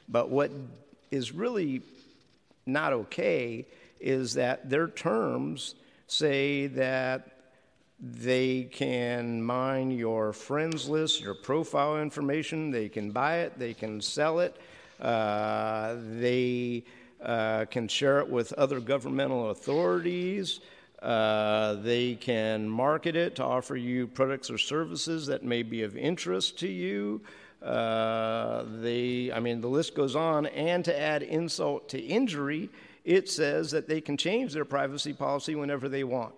[0.10, 0.52] But what
[1.12, 1.82] is really
[2.66, 3.68] not okay
[4.02, 5.76] is that their terms
[6.08, 7.28] say that
[8.00, 14.02] they can mine your friends list, your profile information, they can buy it, they can
[14.02, 14.58] sell it,
[15.00, 16.84] uh, they
[17.22, 20.60] uh, can share it with other governmental authorities.
[21.02, 25.98] Uh, they can market it to offer you products or services that may be of
[25.98, 27.22] interest to you.
[27.62, 30.48] Uh, they, I mean, the list goes on.
[30.48, 32.70] And to add insult to injury,
[33.04, 36.34] it says that they can change their privacy policy whenever they want.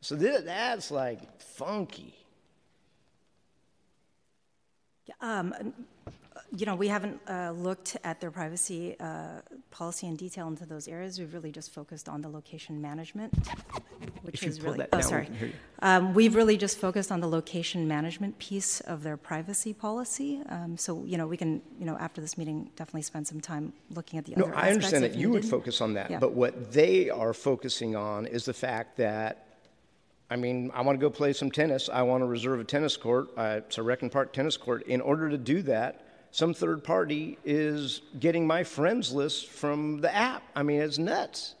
[0.00, 2.14] So th- that's like funky.
[5.20, 5.54] Um,
[6.54, 9.40] you know, we haven't uh, looked at their privacy uh,
[9.70, 11.18] policy in detail into those areas.
[11.18, 13.34] We've really just focused on the location management,
[14.22, 14.78] which is really.
[14.78, 15.28] that oh, we sorry.
[15.40, 15.52] you.
[15.82, 20.40] Um, we've really just focused on the location management piece of their privacy policy.
[20.48, 23.72] Um, so, you know, we can, you know, after this meeting, definitely spend some time
[23.90, 26.18] looking at the No, other I understand that you would focus on that, Yeah.
[26.18, 29.46] but what they are focusing on is the fact that,
[30.30, 31.88] I mean, I want to go play some tennis.
[31.92, 33.28] I want to reserve a tennis court.
[33.36, 34.82] Uh, it's a Rec and Park tennis court.
[34.86, 36.05] In order to do that,
[36.36, 40.42] some third party is getting my friends list from the app.
[40.54, 41.54] I mean, it's nuts.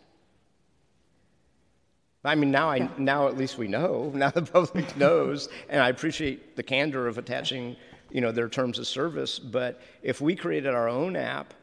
[2.22, 4.12] I mean, now I now at least we know.
[4.14, 7.74] Now the public knows, and I appreciate the candor of attaching,
[8.10, 9.38] you know, their terms of service.
[9.38, 11.54] But if we created our own app,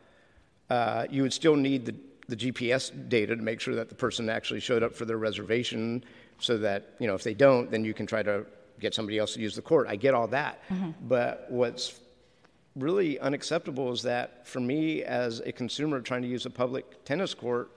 [0.72, 1.96] uh, you would still need the,
[2.30, 6.04] the GPS data to make sure that the person actually showed up for their reservation,
[6.40, 8.44] so that you know if they don't, then you can try to
[8.80, 9.86] get somebody else to use the court.
[9.88, 10.64] I get all that,
[11.08, 12.00] but what's
[12.76, 17.34] really unacceptable is that for me as a consumer trying to use a public tennis
[17.34, 17.72] court,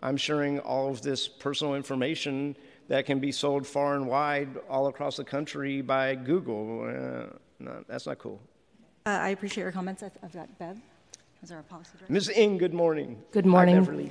[0.00, 2.56] I'm sharing all of this personal information
[2.88, 6.84] that can be sold far and wide all across the country by Google.
[6.84, 8.40] Uh, no, that's not cool.
[9.06, 10.02] Uh, I appreciate your comments.
[10.02, 10.78] I've, I've got Bev.
[11.42, 12.12] Is our policy director?
[12.12, 12.32] Ms.
[12.34, 13.22] Ng, good morning.
[13.30, 14.10] Good Hi, morning.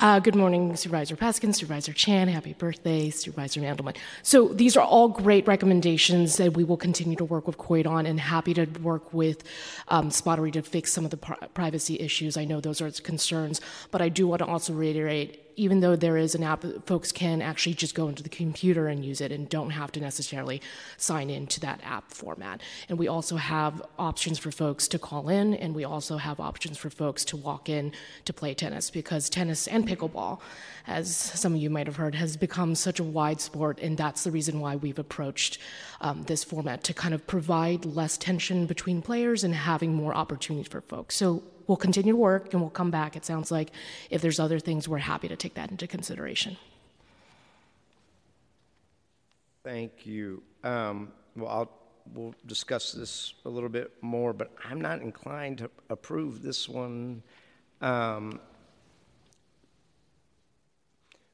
[0.00, 2.28] Uh, good morning, Supervisor Peskin, Supervisor Chan.
[2.28, 3.96] Happy birthday, Supervisor Mandelman.
[4.22, 8.06] So these are all great recommendations that we will continue to work with COIT on
[8.06, 9.42] and happy to work with
[9.88, 12.36] um, Spotery to fix some of the pri- privacy issues.
[12.36, 15.96] I know those are its concerns, but I do want to also reiterate even though
[15.96, 19.32] there is an app, folks can actually just go into the computer and use it
[19.32, 20.62] and don't have to necessarily
[20.96, 22.60] sign in to that app format.
[22.88, 26.78] And we also have options for folks to call in, and we also have options
[26.78, 27.92] for folks to walk in
[28.24, 30.40] to play tennis because tennis and pickleball,
[30.86, 34.22] as some of you might have heard, has become such a wide sport, and that's
[34.24, 35.58] the reason why we've approached
[36.00, 40.68] um, this format to kind of provide less tension between players and having more opportunities
[40.68, 41.16] for folks.
[41.16, 43.14] So we'll continue to work and we'll come back.
[43.14, 43.70] It sounds like
[44.10, 46.56] if there's other things, we're happy to take that into consideration.
[49.62, 50.42] Thank you.
[50.64, 51.70] Um, well, I'll,
[52.14, 57.22] we'll discuss this a little bit more, but I'm not inclined to approve this one.
[57.82, 58.40] Um,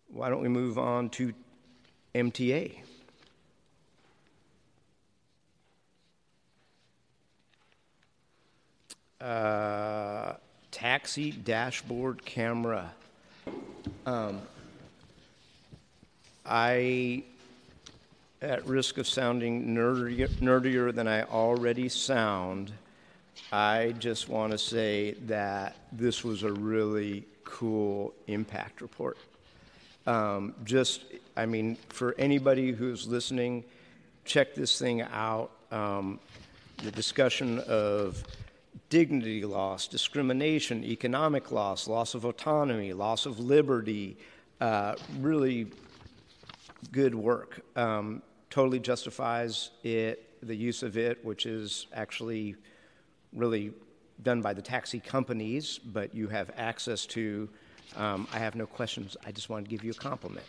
[0.08, 1.32] why don't we move on to
[2.14, 2.83] MTA?
[9.24, 10.34] Uh,
[10.70, 12.92] taxi dashboard camera.
[14.04, 14.42] Um,
[16.44, 17.22] I
[18.42, 22.70] at risk of sounding nerdier, nerdier than I already sound,
[23.50, 29.16] I just want to say that this was a really cool impact report.
[30.06, 31.00] Um, just,
[31.34, 33.64] I mean, for anybody who's listening,
[34.26, 35.50] check this thing out.
[35.70, 36.20] Um,
[36.82, 38.22] the discussion of
[38.88, 44.16] dignity loss, discrimination, economic loss, loss of autonomy, loss of liberty,
[44.60, 45.66] uh, really
[46.92, 47.60] good work.
[47.76, 52.56] Um, totally justifies it, the use of it, which is actually
[53.32, 53.72] really
[54.22, 57.48] done by the taxi companies, but you have access to.
[57.96, 59.16] Um, I have no questions.
[59.26, 60.46] I just wanted to give you a compliment.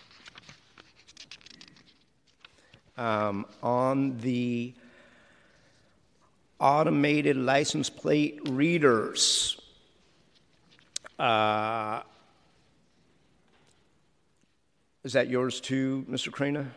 [2.98, 4.74] Um, on the
[6.60, 9.60] automated license plate readers,
[11.20, 12.02] uh,
[15.04, 16.30] is that yours too, Mr.
[16.30, 16.68] Crana?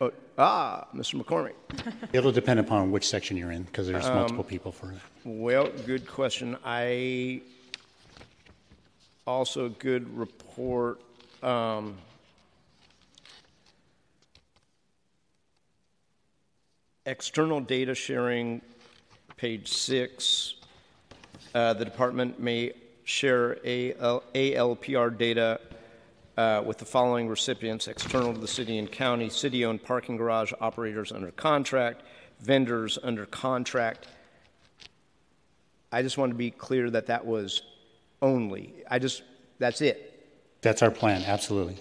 [0.00, 1.22] Oh, ah, Mr.
[1.22, 1.54] McCormick.
[2.12, 5.00] It'll depend upon which section you're in, because there's Um, multiple people for that.
[5.24, 6.56] Well, good question.
[6.64, 7.42] I
[9.26, 11.00] also good report.
[11.42, 11.96] Um,
[17.06, 18.60] external data sharing,
[19.36, 20.54] page six.
[21.54, 22.72] Uh, the department may
[23.04, 25.60] share AL, ALPR data
[26.36, 30.52] uh, with the following recipients external to the city and county city owned parking garage
[30.60, 32.02] operators under contract,
[32.40, 34.06] vendors under contract.
[35.90, 37.62] I just want to be clear that that was
[38.22, 38.72] only.
[38.90, 39.22] I just,
[39.58, 40.08] that's it.
[40.62, 41.76] That's our plan, absolutely.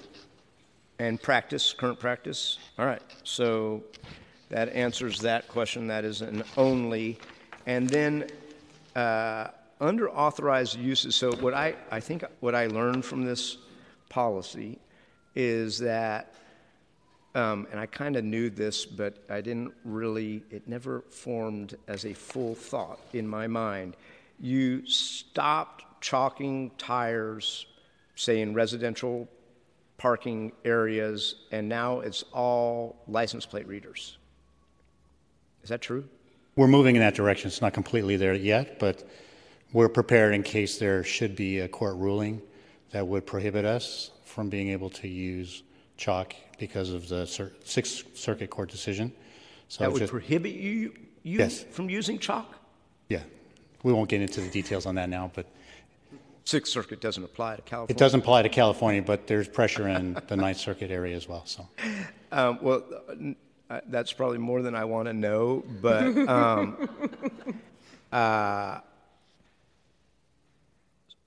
[0.99, 2.57] And practice, current practice?
[2.77, 3.01] All right.
[3.23, 3.83] So
[4.51, 5.87] that answers that question.
[5.87, 7.17] That is an only.
[7.65, 8.27] And then
[8.95, 9.47] uh,
[9.79, 13.57] under authorized uses, so what I, I think what I learned from this
[14.09, 14.77] policy
[15.35, 16.33] is that,
[17.33, 22.05] um, and I kind of knew this, but I didn't really, it never formed as
[22.05, 23.95] a full thought in my mind.
[24.37, 27.67] You stopped chalking tires,
[28.15, 29.29] say in residential
[29.97, 34.17] parking areas, and now it's all license plate readers.
[35.63, 36.05] Is that true?
[36.55, 37.47] We're moving in that direction.
[37.47, 39.07] It's not completely there yet, but
[39.73, 42.41] we're prepared in case there should be a court ruling
[42.91, 45.63] that would prohibit us from being able to use
[45.97, 49.13] chalk because of the Cir- Sixth Circuit Court decision.
[49.69, 50.93] So that would just- prohibit you,
[51.23, 51.63] you Yes.
[51.63, 52.55] from using chalk?
[53.07, 53.23] Yeah,
[53.83, 55.45] we won't get into the details on that now, but
[56.43, 57.95] Sixth Circuit doesn't apply to California.
[57.95, 61.43] it doesn't apply to California, but there's pressure in the Ninth Circuit area as well,
[61.45, 61.67] so.
[62.31, 62.83] Um, well,
[63.87, 66.89] that's probably more than I want to know, but um,
[68.11, 68.79] uh,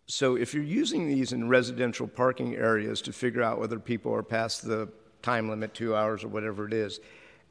[0.07, 4.23] so if you're using these in residential parking areas to figure out whether people are
[4.23, 4.89] past the
[5.23, 7.01] time limit, two hours or whatever it is,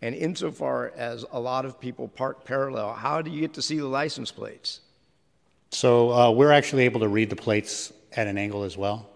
[0.01, 3.77] and insofar as a lot of people park parallel, how do you get to see
[3.77, 4.81] the license plates?
[5.71, 9.09] So uh, we're actually able to read the plates at an angle as well.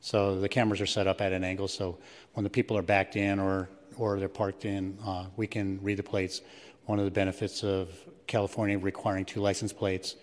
[0.00, 1.98] So the cameras are set up at an angle, so
[2.34, 3.68] when the people are backed in or,
[3.98, 6.40] or they're parked in, uh, we can read the plates.
[6.86, 7.90] One of the benefits of
[8.26, 10.16] California requiring two license plates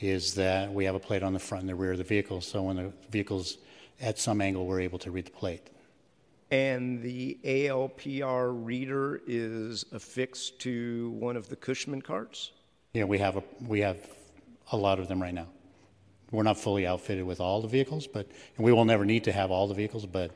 [0.00, 2.40] is that we have a plate on the front and the rear of the vehicle,
[2.40, 3.58] so when the vehicle's
[4.00, 5.70] at some angle, we're able to read the plate.
[6.50, 12.52] And the ALPR reader is affixed to one of the Cushman carts?
[12.94, 13.98] Yeah, we have a, we have
[14.72, 15.46] a lot of them right now.
[16.30, 19.32] We're not fully outfitted with all the vehicles, but and we will never need to
[19.32, 20.30] have all the vehicles, but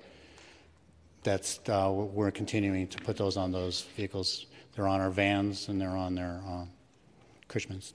[1.22, 4.46] that's uh, we're continuing to put those on those vehicles.
[4.74, 6.64] They're on our vans and they're on their uh,
[7.48, 7.92] Cushmans.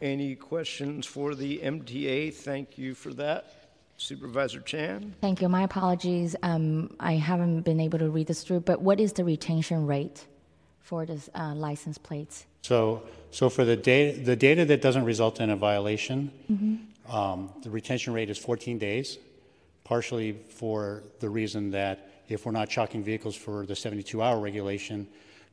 [0.00, 2.34] Any questions for the MTA?
[2.34, 3.54] Thank you for that.
[3.96, 5.14] Supervisor Chan?
[5.20, 5.48] Thank you.
[5.48, 6.34] My apologies.
[6.42, 10.26] Um, I haven't been able to read this through, but what is the retention rate
[10.80, 12.46] for this uh, license plates?
[12.62, 17.12] So, so for the data, the data that doesn't result in a violation, Mhm.
[17.12, 19.18] um, the retention rate is 14 days,
[19.84, 25.08] partially for the reason that if we're not chalking vehicles for the 72-hour regulation,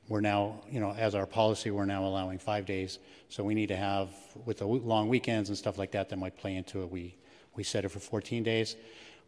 [0.07, 2.99] we're now, you know, as our policy, we're now allowing five days.
[3.29, 4.09] So we need to have,
[4.45, 7.15] with the long weekends and stuff like that that might play into it, we,
[7.55, 8.75] we set it for 14 days.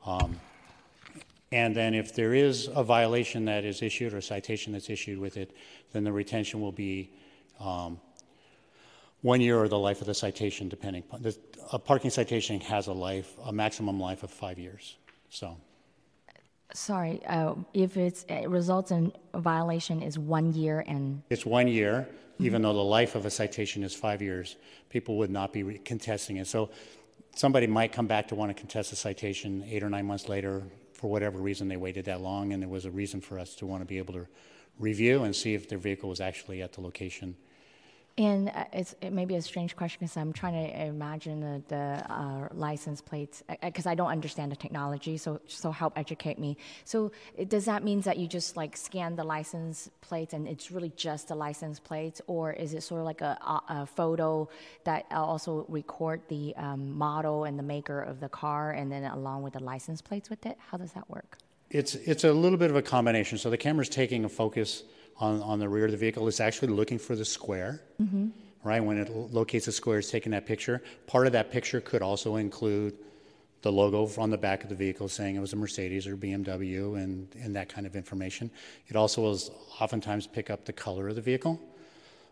[0.05, 0.39] Um,
[1.51, 5.19] and then if there is a violation that is issued or a citation that's issued
[5.19, 5.55] with it,
[5.91, 7.11] then the retention will be
[7.59, 7.99] um,
[9.21, 11.03] one year or the life of the citation, depending.
[11.73, 14.95] A parking citation has a life, a maximum life of five years.
[15.29, 15.57] So,
[16.73, 21.67] Sorry, uh, if it's, it results in a violation is one year and, it's one
[21.67, 22.07] year,
[22.39, 24.55] even though the life of a citation is five years,
[24.89, 26.47] people would not be re- contesting it.
[26.47, 26.71] So
[27.35, 30.63] somebody might come back to want to contest a citation eight or nine months later,
[30.93, 33.65] for whatever reason they waited that long, and there was a reason for us to
[33.65, 34.27] want to be able to
[34.79, 37.35] review and see if their vehicle was actually at the location.
[38.21, 41.63] And uh, it's, it may be a strange question because I'm trying to imagine the,
[41.67, 46.57] the uh, license plates, because I don't understand the technology, so, so help educate me.
[46.85, 47.11] So
[47.47, 51.29] does that mean that you just like scan the license plates and it's really just
[51.29, 52.21] the license plates?
[52.27, 54.47] Or is it sort of like a, a, a photo
[54.83, 59.41] that also record the um, model and the maker of the car and then along
[59.41, 60.57] with the license plates with it?
[60.69, 61.37] How does that work?
[61.71, 63.37] It's, it's a little bit of a combination.
[63.37, 64.83] So the camera's taking a focus
[65.21, 66.27] on, on the rear of the vehicle.
[66.27, 68.29] is actually looking for the square, Mm-hmm.
[68.63, 68.83] right?
[68.83, 70.81] When it locates the square, it's taking that picture.
[71.07, 72.95] Part of that picture could also include
[73.61, 76.95] the logo on the back of the vehicle saying it was a Mercedes or BMW
[76.97, 78.49] and, and that kind of information.
[78.87, 79.39] It also will
[79.79, 81.61] oftentimes pick up the color of the vehicle.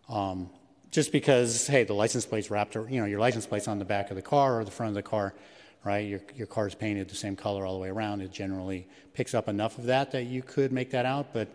[0.10, 0.50] Um,
[0.90, 3.86] just because, hey, the license plate's wrapped, ar- you know, your license plate's on the
[3.86, 5.36] back of the car or the front of the car,
[5.84, 6.00] right?
[6.08, 8.22] Your, your car's painted the same color all the way around.
[8.22, 11.48] It generally picks up enough of that that you could make that out, but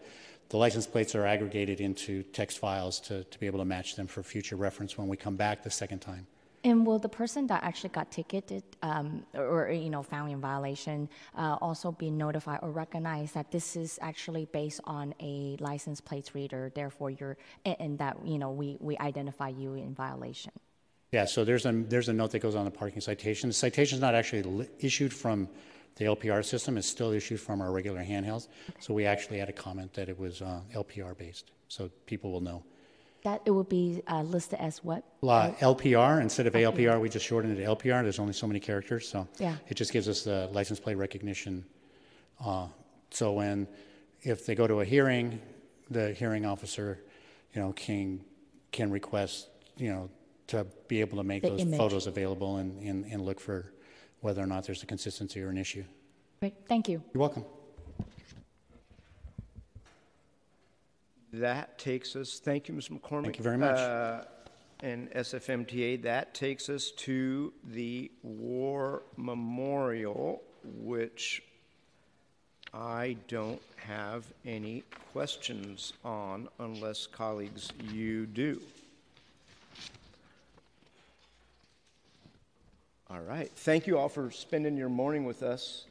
[0.49, 4.07] the license plates are aggregated into text files to, to be able to match them
[4.07, 6.27] for future reference when we come back the second time.
[6.65, 11.11] And will the person that actually got ticketed um, or, you know found in violation
[11.37, 16.35] uh, also be notified or recognize that this is actually based on a license plates
[16.35, 16.73] reader?
[16.75, 20.53] Therefore, you're and, and that you know we we identify you in violation.
[21.13, 23.49] Yeah, so there's a, there's a note that goes on the parking citation.
[23.49, 25.49] The citation is not actually li- issued from
[25.97, 28.49] the LPR system, is still issued from our regular handhelds.
[28.81, 32.41] So we actually had a comment that it was uh, LPR based, so people will
[32.41, 32.65] know.
[33.23, 35.03] That it would be uh, listed as what?
[35.23, 38.03] Uh, LPR, instead of ALPR, we just shortened it to LPR.
[38.03, 39.57] There's only so many characters, so Yeah.
[39.69, 41.65] it just gives us the license plate recognition.
[42.45, 42.67] Uh,
[43.11, 43.67] so when,
[44.23, 45.41] if they go to a hearing,
[45.91, 46.99] the hearing officer,
[47.55, 48.21] you know, can,
[48.73, 49.49] can request,
[49.79, 50.11] you know,
[50.49, 51.79] to be able to make The those image.
[51.79, 53.73] photos available and, and, and look for
[54.25, 55.85] whether or not there's a consistency or an issue.
[56.41, 57.03] Great, thank you.
[57.13, 57.45] You're welcome.
[61.35, 62.89] That takes us, thank you, Ms.
[62.89, 63.25] McCormick.
[63.25, 63.77] Thank you very much.
[63.79, 64.25] Uh,
[64.81, 71.43] and SFMTA, that takes us to the War Memorial, which
[72.73, 78.59] I don't have any questions on unless colleagues you do.
[83.11, 83.51] All right.
[83.55, 85.85] Thank you all for spending your morning with us.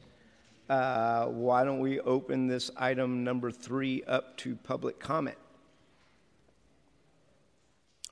[0.68, 5.36] Uh, why don't we open this item number three up to public comment?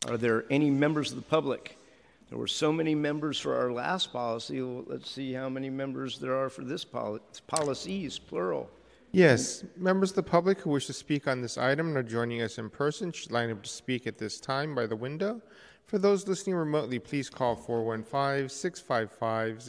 [0.08, 1.76] Are there any members of the public?
[2.28, 4.60] There were so many members for our last policy.
[4.60, 8.70] Let's see how many members there are for this poli- policies, plural.
[9.10, 12.40] Yes, members of the public who wish to speak on this item and are joining
[12.40, 15.42] us in person should line up to speak at this time by the window.
[15.86, 19.62] For those listening remotely, please call 415 655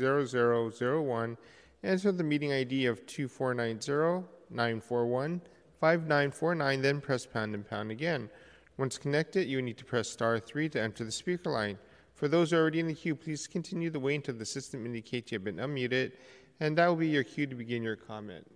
[0.73, 1.38] 0001.
[1.84, 5.41] Enter the meeting ID of 2490 941
[5.80, 8.30] 5949, then press pound and pound again.
[8.77, 11.77] Once connected, you need to press star 3 to enter the speaker line.
[12.15, 15.35] For those already in the queue, please continue to wait until the system indicates you
[15.35, 16.14] have been unmuted,
[16.61, 18.49] and that will be your cue to begin your comment.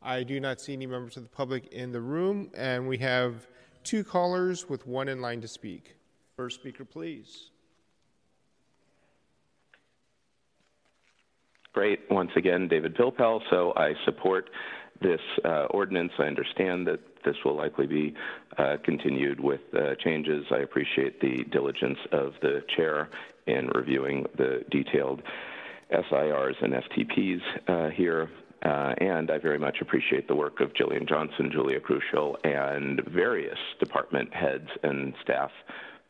[0.00, 3.48] I do not see any members of the public in the room, and we have
[3.82, 5.95] two callers with one in line to speak.
[6.36, 7.48] First speaker, please.
[11.72, 12.00] Great.
[12.10, 13.40] Once again, David Pilpel.
[13.48, 14.50] So I support
[15.00, 16.12] this uh, ordinance.
[16.18, 18.14] I understand that this will likely be
[18.58, 20.44] uh, continued with uh, changes.
[20.50, 23.08] I appreciate the diligence of the chair
[23.46, 25.22] in reviewing the detailed
[25.90, 28.28] SIRs and STPs uh, here.
[28.62, 33.58] Uh, and I very much appreciate the work of Jillian Johnson, Julia Chrusciel, and various
[33.80, 35.50] department heads and staff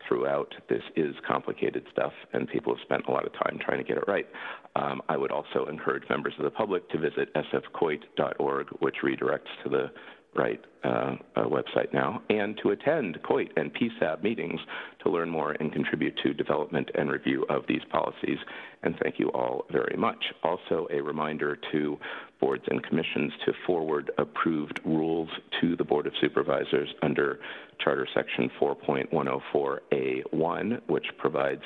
[0.06, 0.54] throughout.
[0.68, 3.96] This is complicated stuff, and people have spent a lot of time trying to get
[3.96, 4.26] it right.
[4.74, 9.68] Um, I would also encourage members of the public to visit sfcoit.org, which redirects to
[9.68, 9.90] the
[10.36, 14.60] right uh, website now, and to attend COIT and PSAB meetings
[15.02, 18.38] to learn more and contribute to development and review of these policies.
[18.82, 20.22] And thank you all very much.
[20.44, 21.98] Also, a reminder to
[22.40, 25.30] boards and commissions to forward approved rules
[25.60, 27.40] to the Board of Supervisors under
[27.82, 31.62] Charter Section 4.104A1, which provides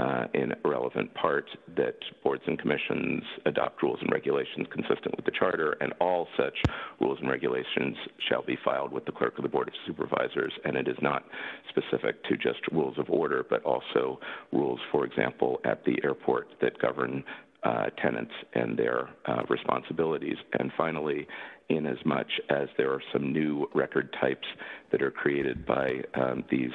[0.00, 1.44] uh, in relevant part
[1.76, 6.56] that boards and commissions adopt rules and regulations consistent with the Charter, and all such
[7.00, 7.96] rules and regulations
[8.28, 10.52] shall be filed with the clerk of the Board of Supervisors.
[10.64, 11.24] And it is not
[11.68, 14.18] specific to just rules of order, but also
[14.52, 17.22] rules, for example, at the airport that govern
[17.62, 20.36] uh, tenants and their uh, responsibilities.
[20.58, 21.26] And finally,
[21.68, 24.46] in as much as there are some new record types
[24.92, 26.72] that are created by um, these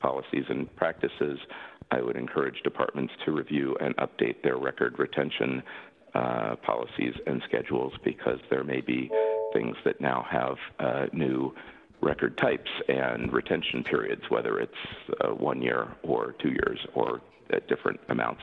[0.00, 1.38] policies and practices,
[1.90, 5.62] I would encourage departments to review and update their record retention
[6.14, 9.10] uh, policies and schedules because there may be
[9.52, 11.54] things that now have uh, new
[12.00, 14.72] record types and retention periods, whether it's
[15.20, 17.20] uh, one year or two years or
[17.50, 18.42] at different amounts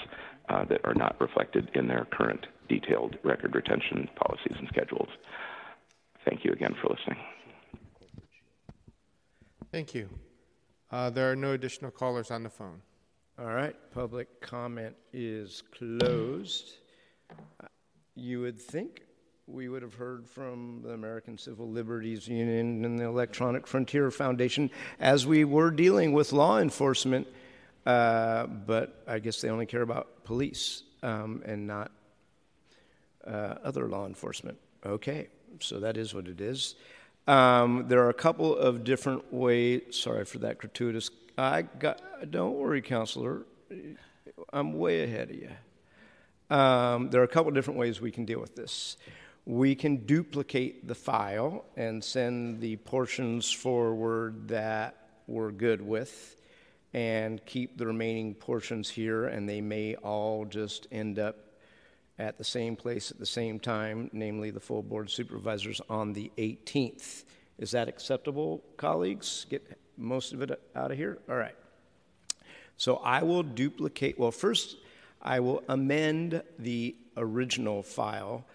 [0.49, 5.09] uh, that are not reflected in their current detailed record retention policies and schedules.
[6.27, 7.19] Thank you again for listening.
[9.71, 10.09] Thank you.
[10.91, 12.81] Uh, there are no additional callers on the phone.
[13.37, 16.77] All right, public comment is closed.
[18.15, 19.01] You would think
[19.45, 24.71] we would have heard from the American Civil Liberties Union and the Electronic Frontier Foundation
[25.01, 27.27] as we were dealing with law enforcement,
[27.85, 31.91] uh, but I guess they only care about police um, and not
[33.27, 34.57] uh, other law enforcement.
[34.85, 35.27] Okay,
[35.59, 36.75] so that is what it is.
[37.27, 39.81] Um, there are a couple of different ways.
[39.91, 41.09] Sorry for that gratuitous.
[41.37, 42.01] I got.
[42.31, 43.45] Don't worry, counselor.
[44.53, 45.49] I'm way ahead of you.
[46.55, 48.97] Um, there are a couple of different ways we can deal with this.
[49.45, 54.95] We can duplicate the file and send the portions forward that
[55.27, 56.35] we're good with,
[56.93, 61.44] and keep the remaining portions here, and they may all just end up
[62.17, 66.31] at the same place at the same time, namely the full board supervisors on the
[66.37, 67.23] 18th.
[67.57, 69.45] Is that acceptable, colleagues?
[69.49, 71.19] Get most of it out of here?
[71.29, 71.55] All right.
[72.77, 74.77] So I will duplicate, well, first,
[75.21, 78.45] I will amend the original file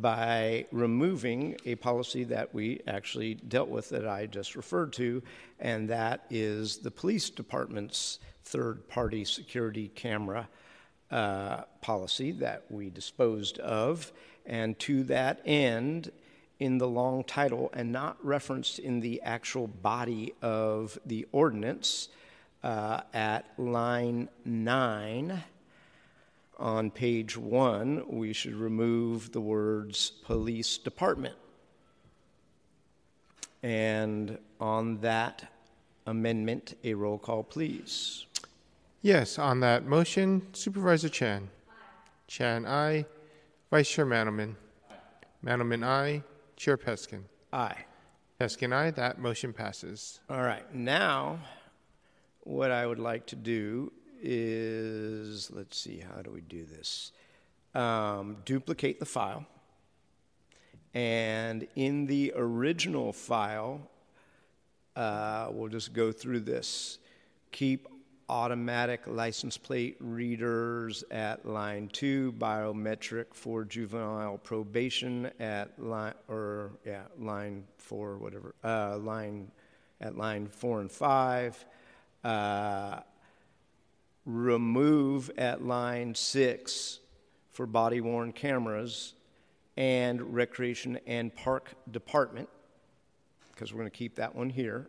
[0.00, 5.22] by removing a policy that we actually dealt with that I just referred to,
[5.58, 10.48] and that is the police department's third party security camera
[11.10, 14.12] uh, policy that we disposed of.
[14.46, 16.10] And to that end,
[16.58, 22.08] in the long title and not referenced in the actual body of the ordinance,
[22.62, 25.42] uh, at line nine
[26.58, 31.34] on page one, we should remove the words police department.
[33.62, 35.50] And on that
[36.06, 38.26] amendment, a roll call, please.
[39.02, 41.48] Yes, on that motion, Supervisor Chan.
[41.70, 41.72] Aye.
[42.26, 43.06] Chan, aye.
[43.70, 44.56] Vice Chair Mandelman.
[45.42, 46.22] Mandelman, aye.
[46.56, 47.22] Chair Peskin.
[47.50, 47.86] Aye.
[48.38, 48.90] Peskin, aye.
[48.90, 50.20] That motion passes.
[50.28, 51.38] All right, now
[52.40, 53.90] what I would like to do
[54.20, 57.12] is let's see, how do we do this?
[57.74, 59.46] Um, duplicate the file.
[60.92, 63.80] And in the original file,
[64.94, 66.98] uh, we'll just go through this.
[67.52, 67.88] Keep
[68.30, 77.02] automatic license plate readers at line two, biometric for juvenile probation at line, or yeah,
[77.18, 79.50] line four, whatever, uh, line
[80.00, 81.62] at line four and five.
[82.22, 83.00] Uh,
[84.24, 87.00] remove at line six
[87.50, 89.14] for body worn cameras
[89.76, 92.48] and recreation and park department,
[93.52, 94.86] because we're going to keep that one here.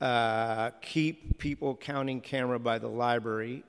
[0.00, 3.62] Uh, keep people counting camera by the library,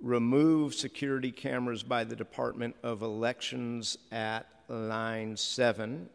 [0.00, 6.08] remove security cameras by the Department of Elections at line seven.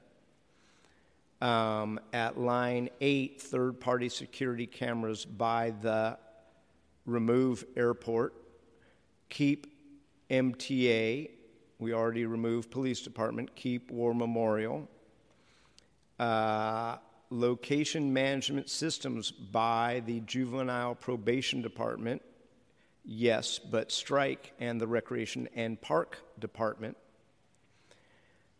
[1.41, 6.17] Um, at line eight, third party security cameras by the
[7.05, 8.33] remove airport,
[9.29, 9.67] keep
[10.29, 11.29] MTA,
[11.79, 14.89] we already removed police department, keep war memorial.
[16.19, 16.97] Uh,
[17.29, 22.21] location management systems by the juvenile probation department,
[23.05, 26.97] yes, but strike and the recreation and park department.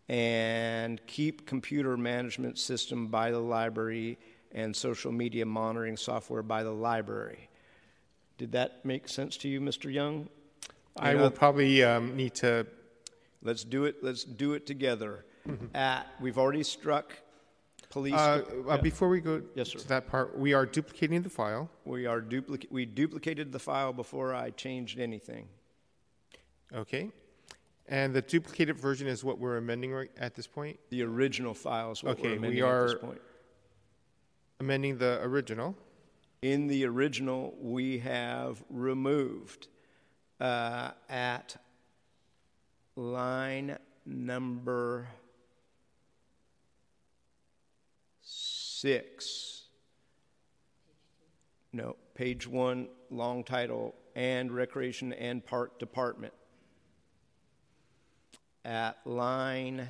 [0.08, 4.18] And keep computer management system by the library
[4.52, 7.50] and social media monitoring software by the library.
[8.40, 9.91] Did that make sense to you, Mr.
[9.94, 10.28] Young?
[10.98, 12.66] I You will know- probably um, need to.
[13.44, 14.04] Let's do it.
[14.04, 15.26] Let's do it together.
[15.74, 17.14] At we've already struck
[17.90, 18.14] police.
[18.14, 18.82] Uh, uh, Yeah.
[18.82, 21.70] Before we go Yes, to that part, we are duplicating the file.
[21.86, 25.48] We are duplic- We duplicated the file before I changed anything.
[26.74, 27.11] Okay.
[27.88, 30.80] And the duplicated version is what we're amending right at this point?
[30.91, 33.22] The original file is what we're Okay, amending we at are this point.
[34.60, 35.76] amending the original.
[36.44, 39.68] In the original, we have removed
[40.40, 41.57] uh, at
[42.95, 45.07] line number
[48.82, 49.64] six.
[51.74, 56.34] No, page one, long title, and Recreation and Park Department.
[58.64, 59.90] At line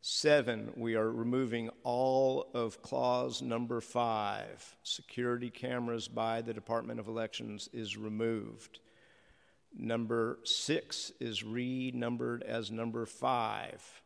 [0.00, 4.76] seven, we are removing all of clause number five.
[4.82, 8.80] Security cameras by the Department of Elections is removed.
[9.76, 14.02] Number six is renumbered as number five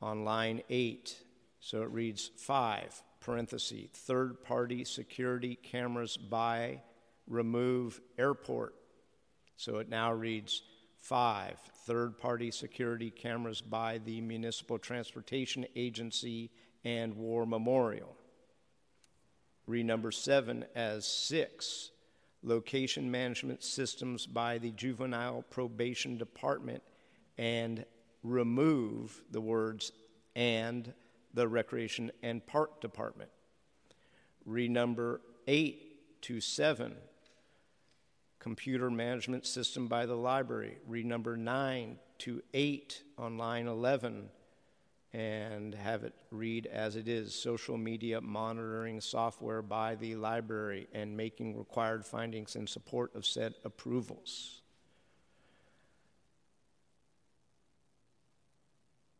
[0.00, 1.16] on line eight.
[1.60, 6.80] So it reads five, parenthesis, third party security cameras by
[7.26, 8.72] remove airport.
[9.56, 10.62] So it now reads
[11.00, 16.52] five, third party security cameras by the Municipal Transportation Agency
[16.84, 18.16] and War Memorial.
[19.68, 21.90] Renumber seven as six,
[22.44, 26.84] location management systems by the Juvenile Probation Department
[27.36, 27.84] and
[28.22, 29.90] remove the words
[30.36, 30.94] and
[31.36, 33.30] the Recreation and Park Department.
[34.48, 36.96] Renumber eight to seven,
[38.40, 40.78] computer management system by the library.
[40.90, 44.30] Renumber nine to eight on line 11
[45.12, 51.14] and have it read as it is social media monitoring software by the library and
[51.14, 54.62] making required findings in support of said approvals.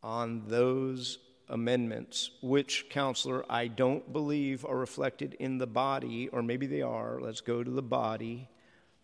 [0.03, 1.19] On those
[1.49, 7.21] amendments, which, counselor, I don't believe are reflected in the body, or maybe they are.
[7.21, 8.49] Let's go to the body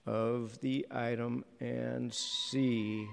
[0.07, 3.07] of the item and see.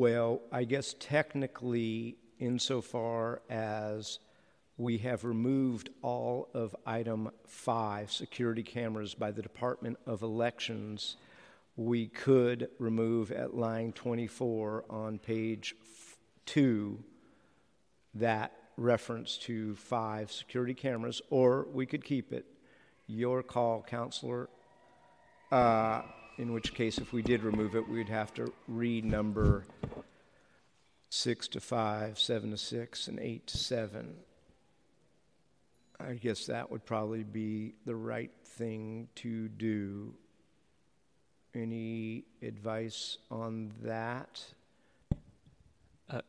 [0.00, 4.18] Well, I guess technically, insofar as
[4.78, 11.16] we have removed all of item five, security cameras by the Department of Elections,
[11.76, 15.74] we could remove at line 24 on page
[16.46, 17.04] two
[18.14, 22.46] that reference to five security cameras, or we could keep it.
[23.06, 24.48] Your call, counselor.
[25.52, 26.00] Uh,
[26.40, 29.64] in which case, if we did remove it, we'd have to renumber
[31.10, 34.14] six to five, seven to six, and eight to seven.
[36.00, 40.14] I guess that would probably be the right thing to do.
[41.54, 44.42] Any advice on that?
[46.08, 46.22] Uh,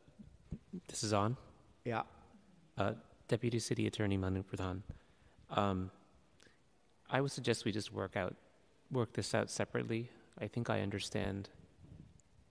[0.89, 1.37] this is on.
[1.85, 2.01] Yeah.
[2.77, 2.95] Uh,
[3.29, 4.81] Deputy City Attorney Manu Pradhan.
[5.51, 5.89] Um,
[7.09, 8.35] I would suggest we just work out,
[8.91, 10.09] work this out separately.
[10.39, 11.49] I think I understand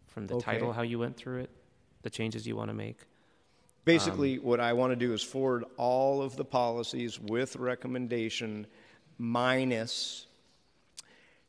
[0.06, 0.44] from the Okay.
[0.44, 1.50] title how you went through it,
[2.02, 3.00] the changes you want to make.
[3.84, 8.66] Basically, what I want to do is forward all of the policies with recommendation
[9.18, 10.26] minus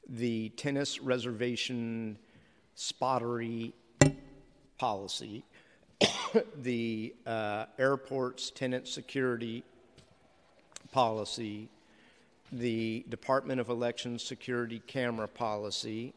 [0.07, 2.18] the tennis reservation
[2.76, 3.73] Spotery
[4.77, 5.43] policy,
[6.61, 9.63] the uh, airport's tenant security
[10.91, 11.69] policy,
[12.52, 16.14] the Department of Elections security camera policy,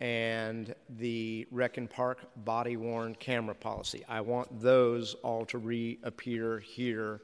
[0.00, 4.04] and the Rec and Park body worn camera policy.
[4.08, 7.20] I want those all to reappear here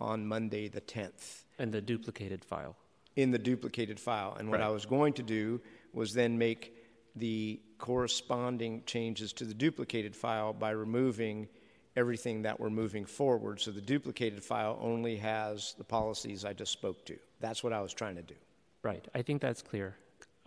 [0.00, 1.44] on Monday, the 10th.
[1.58, 2.76] And the duplicated file.
[3.16, 4.36] In the duplicated file.
[4.38, 5.60] And what I was going to do
[5.92, 6.74] was then make
[7.16, 11.48] the corresponding changes to the duplicated file by removing
[11.96, 13.60] everything that we're moving forward.
[13.60, 17.16] So the duplicated file only has the policies I just spoke to.
[17.40, 18.34] That's what I was trying to do.
[18.82, 19.06] Right.
[19.14, 19.96] I think that's clear.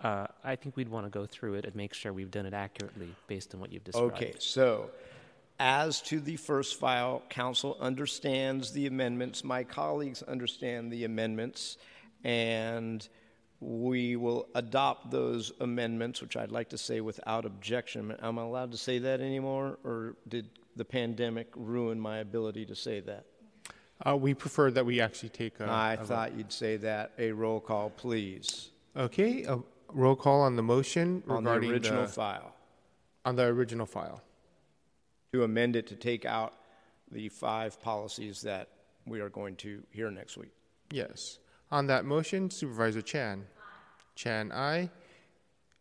[0.04, 2.54] Uh, I think we'd want to go through it and make sure we've done it
[2.54, 4.16] accurately based on what you've described.
[4.16, 4.90] Okay, so
[5.58, 9.44] as to the first file, council understands the amendments.
[9.44, 11.78] My colleagues understand the amendments,
[12.26, 13.08] and
[13.62, 18.14] we will adopt those amendments, which I'd like to say without objection.
[18.22, 22.76] Am I allowed to say that anymore, or did the pandemic ruin my ability to
[22.76, 23.26] say that?
[24.06, 25.66] Uh, we prefer that we actually take a.
[25.66, 26.08] I a vote.
[26.08, 27.12] thought you'd say that.
[27.18, 28.70] A roll call, please.
[28.96, 29.60] Okay, a
[29.94, 32.54] roll call on the motion On the regarding original file.
[33.24, 34.22] On the original file.
[35.34, 36.54] To amend it to take out
[37.12, 38.70] the five policies that
[39.06, 40.52] we are going to hear next week.
[40.92, 41.40] Yes.
[41.72, 43.46] On that motion, Supervisor Chan.
[44.16, 44.90] Chan, aye.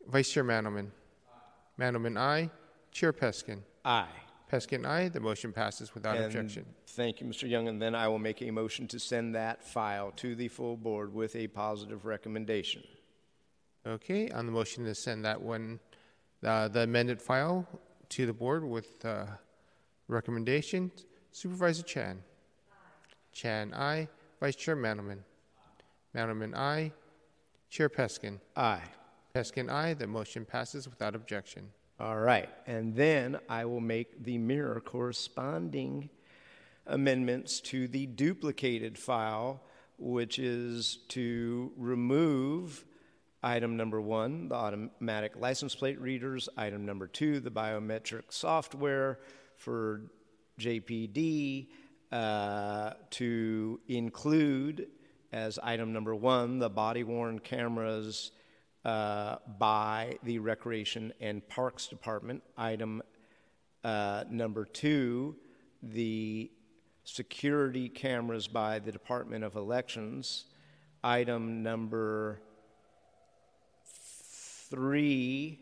[0.08, 0.88] Vice Chair Mandelman.
[1.78, 2.50] Mandelman, aye.
[2.90, 3.60] Chair Peskin.
[3.84, 4.06] Aye.
[4.50, 5.08] Peskin, aye.
[5.08, 6.66] The motion passes without And objection.
[6.88, 7.48] Thank you, Mr.
[7.48, 10.76] Young, and then I will make a motion to send that file to the full
[10.76, 12.82] board with a positive recommendation.
[13.86, 15.80] Okay, on the motion to send that one,
[16.44, 17.66] uh, the amended file
[18.10, 19.26] to the board with uh,
[20.08, 22.22] recommendations, Supervisor Chan.
[23.32, 24.08] Chan, aye.
[24.40, 25.18] Vice Chair Mandelman.
[26.14, 26.92] Mandelman, aye.
[27.70, 28.38] Chair Peskin.
[28.56, 28.82] Aye.
[29.34, 29.94] Peskin, aye.
[29.94, 31.70] The motion passes without objection.
[32.00, 36.10] All right, and then I will make the mirror corresponding
[36.88, 39.62] amendments to the duplicated file,
[39.96, 42.84] which is to remove
[43.44, 49.20] item number one, the automatic license plate readers, item number two, the biometric software
[49.56, 50.02] for
[50.58, 51.68] JPD,
[52.10, 54.88] uh, to include
[55.32, 58.32] as item number one the body worn cameras
[58.84, 62.42] uh, by the Recreation and Parks Department.
[62.56, 63.02] Item
[63.82, 65.36] uh, number two,
[65.82, 66.50] the
[67.04, 70.44] security cameras by the Department of Elections.
[71.02, 72.40] Item number
[74.70, 75.60] three,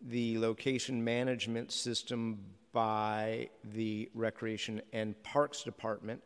[0.00, 2.38] the location management system
[2.72, 6.22] by the Recreation and Parks Department,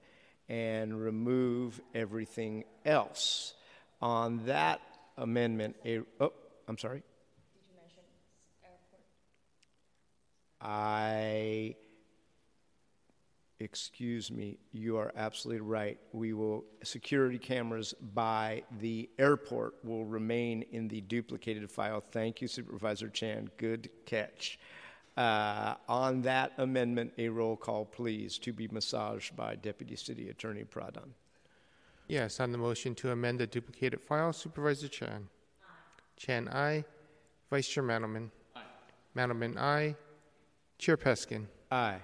[0.48, 3.54] and remove everything else.
[4.00, 4.80] On that
[5.18, 6.32] amendment, a, oh,
[6.66, 7.02] I'm sorry.
[7.54, 8.02] Did you mention
[8.64, 9.02] airport?
[10.60, 11.74] I,
[13.60, 15.98] excuse me, you are absolutely right.
[16.12, 22.00] We will, security cameras by the airport will remain in the duplicated file.
[22.00, 23.50] Thank you, Supervisor Chan.
[23.56, 24.58] Good catch.
[25.16, 30.62] Uh, on that amendment, a roll call, please, to be massaged by Deputy City Attorney
[30.62, 31.08] Pradhan.
[32.08, 35.28] Yes, on the motion to amend the duplicated file, Supervisor Chan.
[36.16, 36.84] Chan, aye.
[37.50, 38.30] Vice Chair Mandelman.
[38.56, 38.60] Aye.
[39.14, 39.94] Mandelman, aye.
[40.78, 41.46] Chair Peskin.
[41.70, 41.98] Aye.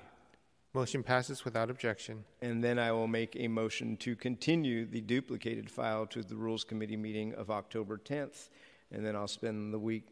[0.74, 2.24] Motion passes without objection.
[2.42, 6.64] And then I will make a motion to continue the duplicated file to the Rules
[6.64, 8.50] Committee meeting of October 10th.
[8.92, 10.08] And then I'll spend the week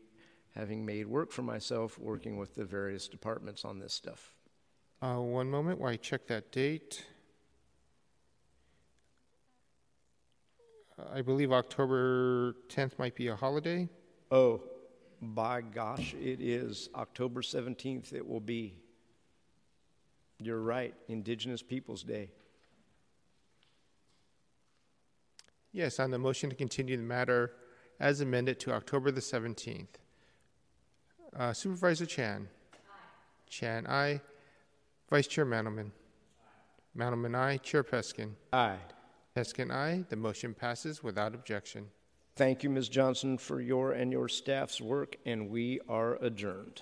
[0.54, 4.32] having made work for myself, working with the various departments on this stuff.
[5.02, 7.04] Uh, one moment while I check that date.
[11.12, 13.88] I believe October 10th might be a holiday.
[14.30, 14.60] Oh,
[15.20, 18.74] by gosh, it is October 17th, it will be.
[20.38, 22.30] You're right, Indigenous Peoples Day.
[25.72, 27.52] Yes, on the motion to continue the matter
[28.00, 29.86] as amended to October the 17th.
[31.34, 32.48] Uh, Supervisor Chan.
[33.48, 34.20] Chan, aye.
[35.08, 35.90] Vice Chair Mandelman.
[36.96, 37.58] Mandelman, aye.
[37.58, 38.32] Chair Peskin.
[38.52, 38.76] Aye.
[39.34, 40.04] Peskin, aye.
[40.10, 41.86] The motion passes without objection.
[42.36, 42.88] Thank you, Ms.
[42.88, 46.80] Johnson, for your and your staff's work, and we are adjourned.